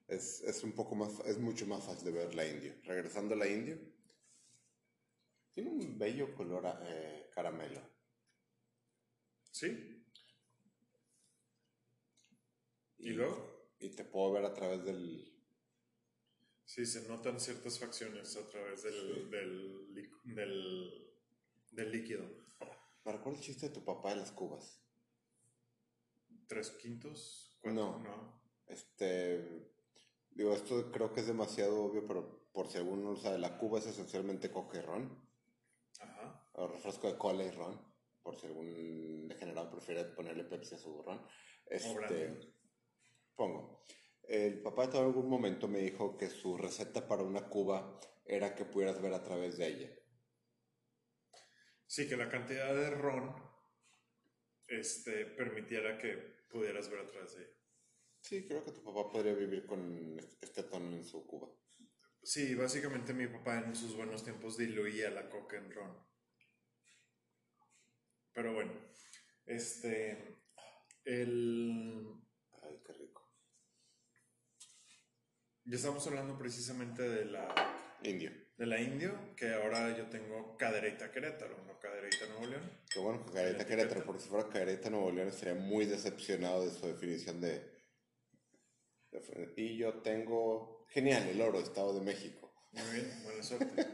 [0.09, 1.21] Es, es un poco más.
[1.27, 2.77] Es mucho más fácil de ver la India.
[2.85, 3.79] Regresando a la India
[5.53, 7.81] tiene un bello color eh, caramelo.
[9.51, 10.03] ¿Sí?
[12.99, 13.71] ¿Y, luego?
[13.81, 15.32] Y te puedo ver a través del...
[16.65, 19.95] Sí, se notan ciertas facciones a través del, del,
[20.25, 21.13] del,
[21.71, 22.25] del, líquido.
[23.05, 24.81] ¿Me recuerda el chiste de tu papá de las cubas?
[26.47, 27.59] ¿Tres quintos?
[27.65, 27.99] No.
[27.99, 28.43] no.
[28.67, 29.71] Este...
[30.31, 33.87] Digo, esto creo que es demasiado obvio, pero por si alguno sabe, la cuba es
[33.87, 35.23] esencialmente coca y ron
[36.55, 37.81] o refresco de cola y ron,
[38.23, 41.21] por si algún degenerado prefiere ponerle Pepsi a su ron.
[41.67, 42.55] Este,
[43.35, 43.85] pongo.
[44.23, 48.65] El papá en algún momento me dijo que su receta para una cuba era que
[48.65, 49.91] pudieras ver a través de ella.
[51.87, 53.35] Sí, que la cantidad de ron
[54.69, 56.17] este, permitiera que
[56.51, 57.53] pudieras ver a través de ella.
[58.21, 61.49] Sí, creo que tu papá podría vivir con este tono en su cuba.
[62.23, 66.07] Sí, básicamente mi papá en sus buenos tiempos diluía la coca en ron.
[68.33, 68.73] Pero bueno,
[69.45, 70.39] este,
[71.05, 72.07] el...
[72.63, 73.29] Ay, qué rico.
[75.73, 77.49] Ya estamos hablando precisamente de la...
[78.03, 78.31] Indio.
[78.59, 82.79] De la indio, que ahora yo tengo cadereita Querétaro, no cadereita Nuevo León.
[82.93, 86.73] Qué bueno que cadereita Querétaro, porque si fuera cadereita Nuevo León estaría muy decepcionado de
[86.73, 87.73] su definición de...
[89.57, 90.85] Y yo tengo...
[90.91, 92.53] Genial, el oro, Estado de México.
[92.73, 93.87] Muy bien, buena suerte.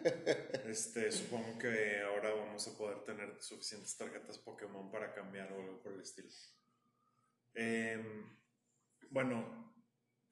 [0.68, 5.81] Este, supongo que ahora vamos a poder tener suficientes tarjetas Pokémon para cambiar o algo
[5.81, 6.29] por el estilo.
[7.55, 8.37] Em,
[9.11, 9.68] bueno,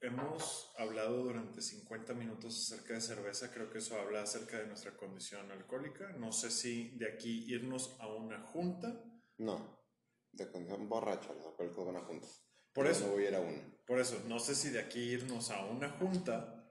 [0.00, 4.96] hemos hablado durante 50 minutos acerca de cerveza, creo que eso habla acerca de nuestra
[4.96, 6.12] condición alcohólica.
[6.18, 9.02] No sé si de aquí irnos a una junta.
[9.38, 9.84] No,
[10.32, 12.42] de condición borracha, los alcohólicos van a juntas.
[12.72, 13.06] Por eso.
[13.06, 13.76] No voy a ir a una.
[13.86, 16.70] Por eso, no sé si de aquí irnos a una junta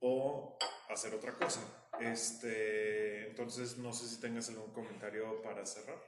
[0.00, 0.58] o
[0.90, 1.60] hacer otra cosa.
[2.00, 5.98] Este, entonces, no sé si tengas algún comentario para cerrar.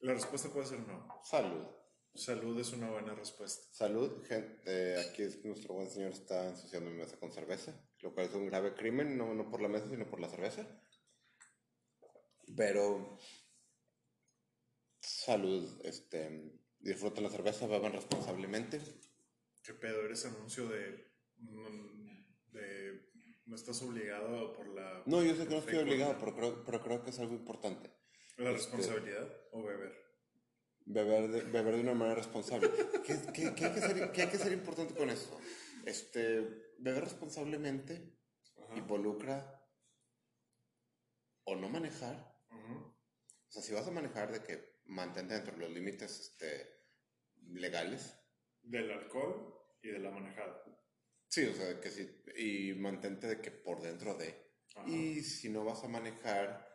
[0.00, 1.20] La respuesta puede ser no.
[1.24, 1.81] Salud.
[2.14, 3.66] Salud es una buena respuesta.
[3.72, 4.98] Salud, gente.
[5.00, 8.74] aquí nuestro buen señor está ensuciando mi mesa con cerveza, lo cual es un grave
[8.74, 10.66] crimen, no, no por la mesa, sino por la cerveza.
[12.54, 13.18] Pero,
[15.00, 18.80] salud, este, disfruten la cerveza, beban responsablemente.
[19.62, 20.04] ¿Qué pedo?
[20.04, 21.12] ¿Eres anuncio de
[23.52, 25.02] no estás obligado por la...
[25.04, 27.90] No, yo sé que no estoy obligado, pero creo, pero creo que es algo importante.
[28.38, 29.92] ¿La este, responsabilidad o beber?
[30.84, 32.68] Beber de, beber de una manera responsable.
[33.06, 35.38] ¿Qué, qué, qué, hay que ser, ¿Qué, hay que ser, importante con esto?
[35.86, 38.18] Este, beber responsablemente
[38.74, 39.62] involucra
[41.44, 42.32] o no manejar.
[42.50, 46.82] O sea, si vas a manejar, de que mantente dentro de los límites este,
[47.48, 48.18] legales.
[48.62, 50.62] Del alcohol y de la manejada.
[51.28, 54.52] Sí, o sea, que sí, y mantente de que por dentro de.
[54.86, 56.66] Y si no vas a manejar,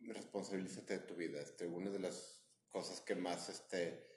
[0.00, 1.40] responsabilízate de tu vida.
[1.40, 2.41] Este, una de las
[2.72, 4.08] cosas que más, este,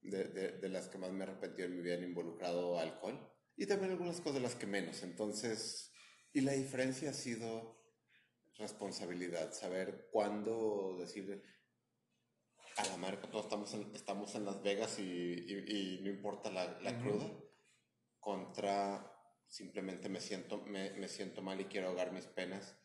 [0.00, 3.18] de, de, de, las que más me he arrepentido en mi vida han involucrado alcohol
[3.56, 5.02] y también algunas cosas de las que menos.
[5.02, 5.92] Entonces,
[6.32, 7.78] y la diferencia ha sido
[8.56, 11.42] responsabilidad, saber cuándo decir
[12.76, 16.80] a la marca, todos estamos en, estamos en Las Vegas y, y, no importa la,
[16.80, 17.28] la cruda
[18.20, 19.14] contra
[19.48, 22.76] simplemente me siento, me, me, siento mal y quiero ahogar mis penas.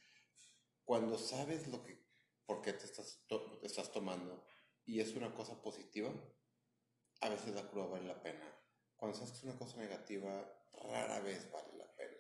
[0.86, 2.02] Cuando sabes lo que,
[2.46, 3.22] por qué te estás,
[3.62, 4.46] estás tomando
[4.86, 6.14] y es una cosa positiva,
[7.22, 8.46] a veces la cruda vale la pena.
[8.96, 12.18] Cuando sabes que es una cosa negativa, rara vez vale la pena.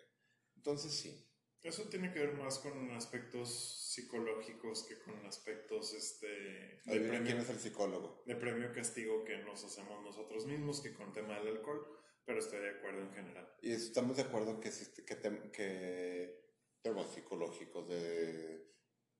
[0.56, 1.30] Entonces sí.
[1.62, 3.50] Eso tiene que ver más con aspectos
[3.94, 8.22] psicológicos que con aspectos este, de premio, quién es el psicólogo.
[8.26, 12.60] De premio castigo que nos hacemos nosotros mismos que con tema del alcohol pero estoy
[12.60, 13.54] de acuerdo en general.
[13.62, 14.72] Y estamos de acuerdo que,
[15.06, 16.44] que, que
[16.82, 18.72] temas psicológicos de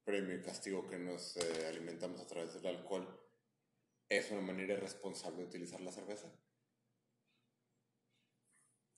[0.04, 3.08] premio y castigo que nos eh, alimentamos a través del alcohol
[4.18, 6.32] es una manera irresponsable de utilizar la cerveza.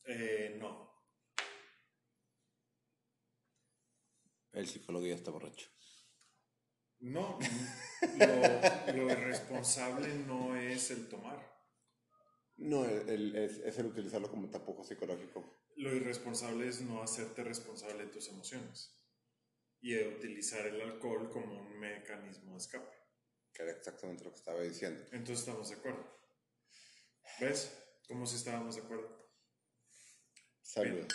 [0.05, 0.93] Eh, no.
[4.53, 5.69] El psicólogo ya está borracho.
[6.99, 7.37] No,
[8.17, 11.55] lo, lo irresponsable no es el tomar.
[12.57, 15.43] No, el, es, es, el utilizarlo como tapujo psicológico.
[15.75, 18.95] Lo irresponsable es no hacerte responsable de tus emociones
[19.81, 23.04] y utilizar el alcohol como un mecanismo de escape.
[23.55, 25.01] Que era exactamente lo que estaba diciendo.
[25.11, 26.05] Entonces estamos de acuerdo.
[27.39, 27.71] ¿Ves?
[28.07, 29.31] Como si estábamos de acuerdo.
[30.61, 31.07] Salud.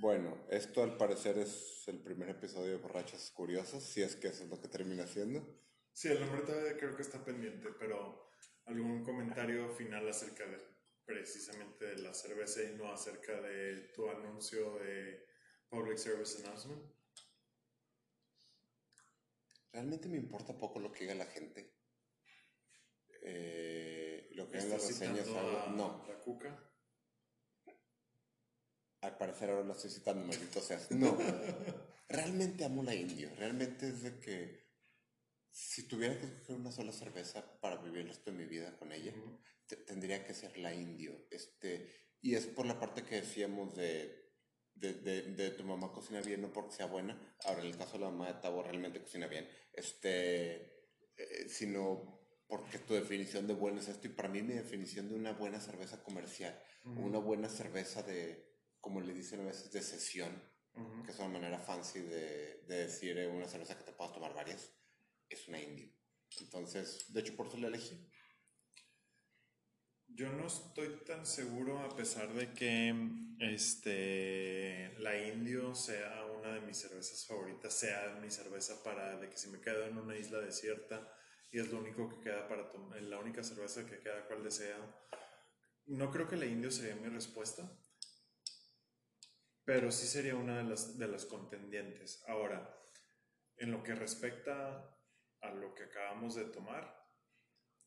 [0.00, 4.44] Bueno, esto al parecer es el primer episodio de Borrachas Curiosas, si es que eso
[4.44, 5.44] es lo que termina siendo.
[5.92, 8.30] Sí, el nombre todavía creo que está pendiente, pero
[8.66, 10.58] algún comentario final acerca de
[11.08, 15.26] precisamente de la cerveza y no acerca de tu anuncio de
[15.70, 16.82] Public Service Announcement?
[19.72, 21.77] Realmente me importa poco lo que diga la gente.
[23.22, 25.26] Eh, lo que en las reseñas
[25.70, 26.04] No.
[26.08, 26.64] ¿La cuca?
[29.00, 30.90] Al parecer ahora la estoy citando, maldito seas.
[30.90, 31.16] No.
[32.08, 33.30] realmente amo la indio.
[33.36, 34.68] Realmente es de que
[35.50, 38.92] si tuviera que escoger una sola cerveza para vivir el resto de mi vida con
[38.92, 39.12] ella,
[39.86, 41.26] tendría que ser la indio.
[41.30, 41.90] Este,
[42.20, 44.32] y es por la parte que decíamos de,
[44.74, 47.36] de, de, tu mamá cocina bien, no porque sea buena.
[47.44, 49.48] Ahora, en el caso de la mamá de Tavo realmente cocina bien.
[49.72, 50.78] Este,
[51.16, 52.17] eh, sino
[52.48, 55.60] porque tu definición de bueno es esto y para mí mi definición de una buena
[55.60, 60.42] cerveza comercial, una buena cerveza de, como le dicen a veces, de sesión,
[61.04, 64.32] que es una manera fancy de, de decir eh, una cerveza que te puedas tomar
[64.32, 64.72] varias,
[65.28, 65.92] es una indio.
[66.40, 68.10] Entonces, de hecho, por eso la elegí.
[70.06, 72.94] Yo no estoy tan seguro a pesar de que
[73.40, 79.36] este, la indio sea una de mis cervezas favoritas, sea mi cerveza para de que
[79.36, 81.14] si me quedo en una isla desierta
[81.50, 84.78] y es lo único que queda para tomar, la única cerveza que queda cual desea.
[85.86, 87.70] No creo que la indio sería mi respuesta,
[89.64, 92.22] pero sí sería una de las, de las contendientes.
[92.28, 92.78] Ahora,
[93.56, 94.94] en lo que respecta
[95.40, 96.94] a lo que acabamos de tomar,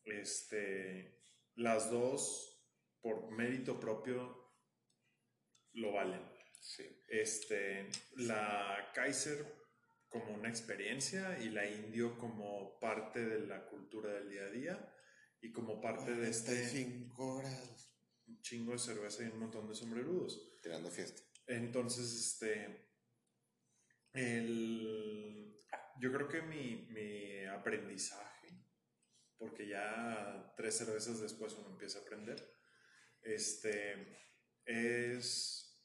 [0.04, 1.22] este,
[1.54, 2.48] las dos,
[3.00, 4.52] por mérito propio,
[5.74, 6.22] lo valen.
[6.60, 7.02] Sí.
[7.08, 9.61] Este, la Kaiser
[10.12, 14.94] como una experiencia y la indio como parte de la cultura del día a día
[15.40, 17.96] y como parte de este 5 grados.
[18.28, 20.60] un chingo de cerveza y un montón de sombrerudos.
[20.62, 21.22] Tirando fiesta.
[21.46, 22.90] Entonces, este,
[24.12, 25.58] el,
[25.98, 28.48] yo creo que mi, mi aprendizaje,
[29.38, 32.54] porque ya tres cervezas después uno empieza a aprender,
[33.22, 34.18] este,
[34.64, 35.82] es,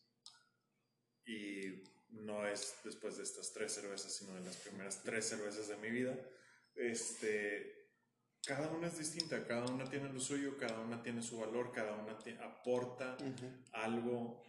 [1.26, 5.78] y no es después de estas tres cervezas, sino de las primeras tres cervezas de
[5.78, 6.18] mi vida,
[6.76, 7.78] este,
[8.46, 11.94] cada una es distinta, cada una tiene lo suyo, cada una tiene su valor, cada
[11.94, 13.18] una te aporta
[13.74, 14.44] algo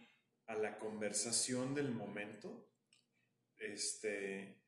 [0.45, 2.71] a la conversación del momento,
[3.57, 4.63] este,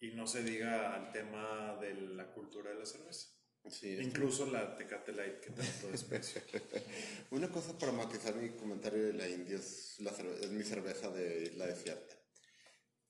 [0.00, 3.28] y no se diga al tema de la cultura de la cerveza.
[3.70, 6.42] Sí, Incluso la Tecate Light que tanto desprecio.
[7.30, 11.44] Una cosa para matizar mi comentario de la India es, la es mi cerveza de
[11.44, 12.21] Isla Desierta.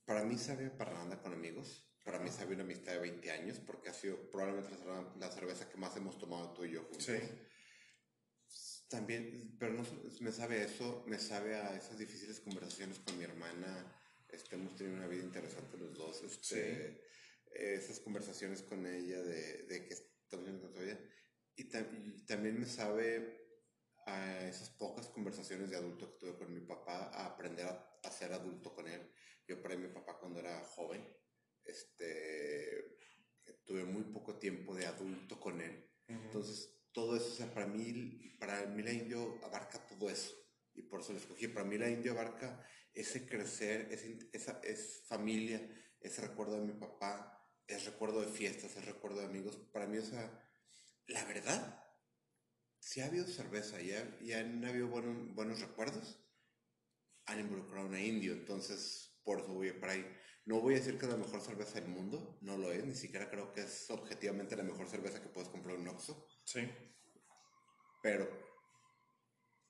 [0.04, 1.88] Para mí sabe a parranda con amigos.
[2.04, 4.70] Para mí sabe una amistad de 20 años porque ha sido probablemente
[5.18, 7.04] la cerveza, que más hemos tomado tú y yo juntos.
[7.04, 7.18] Sí.
[8.88, 9.84] También, pero no
[10.20, 13.96] me sabe eso, me sabe a esas difíciles conversaciones con mi hermana.
[14.28, 16.22] Este, hemos tenido una vida interesante los dos.
[16.22, 17.00] Este,
[17.54, 20.98] Esas conversaciones con ella de, de que estamos ella.
[21.56, 23.40] Y, tam- y también me sabe
[24.06, 28.10] a esas pocas conversaciones de adulto que tuve con mi papá, a aprender a, a
[28.10, 29.00] ser adulto con él.
[29.46, 31.06] Yo perdí a mi papá cuando era joven.
[31.64, 32.98] Este,
[33.64, 35.88] tuve muy poco tiempo de adulto con él.
[36.08, 40.34] Entonces, todo eso, o sea, para mí, para mí la indio abarca todo eso.
[40.74, 41.48] Y por eso lo escogí.
[41.48, 42.64] Para mí la indio abarca
[42.94, 45.60] ese crecer, ese, esa es familia,
[46.00, 49.56] ese recuerdo de mi papá, es recuerdo de fiestas, es recuerdo de amigos.
[49.72, 50.30] Para mí, o sea,
[51.06, 51.78] la verdad,
[52.78, 56.18] si ha habido cerveza y, ha- y han habido buenos, buenos recuerdos,
[57.26, 58.32] han involucrado a una indio.
[58.32, 60.06] Entonces, por eso voy para ahí.
[60.44, 62.94] No voy a decir que es la mejor cerveza del mundo, no lo es, ni
[62.94, 66.26] siquiera creo que es objetivamente la mejor cerveza que puedes comprar en un Oxxo.
[66.44, 66.68] Sí.
[68.02, 68.28] Pero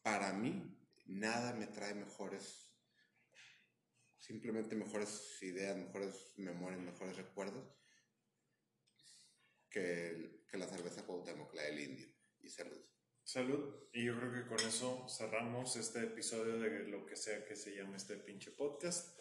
[0.02, 2.74] para mí, nada me trae mejores,
[4.18, 7.68] simplemente mejores ideas, mejores memorias, mejores recuerdos
[9.68, 12.08] que, que la cerveza Cuauhtémoc, la del indio.
[12.40, 12.82] Y salud.
[13.24, 13.88] Salud.
[13.92, 17.74] Y yo creo que con eso cerramos este episodio de lo que sea que se
[17.74, 19.16] llame este pinche podcast.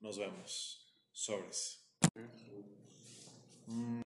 [0.00, 0.94] Nos vemos.
[1.12, 1.82] Sobres.
[3.66, 4.00] Mm.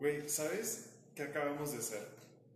[0.00, 2.06] Güey, ¿sabes qué acabamos de hacer?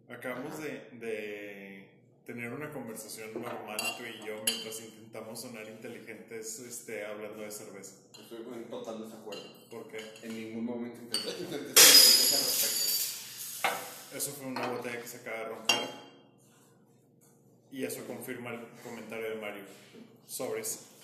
[0.09, 1.89] Acabamos de, de
[2.27, 7.95] tener una conversación normal tú y yo mientras intentamos sonar inteligentes este, hablando de cerveza.
[8.21, 9.43] Estoy en total desacuerdo.
[9.71, 9.99] ¿Por qué?
[10.23, 11.81] En ningún momento intenté, intenté
[14.15, 16.08] Eso fue una botella que se acaba de romper.
[17.73, 19.63] Y eso confirma el comentario de Mario.
[20.27, 20.98] Sobres.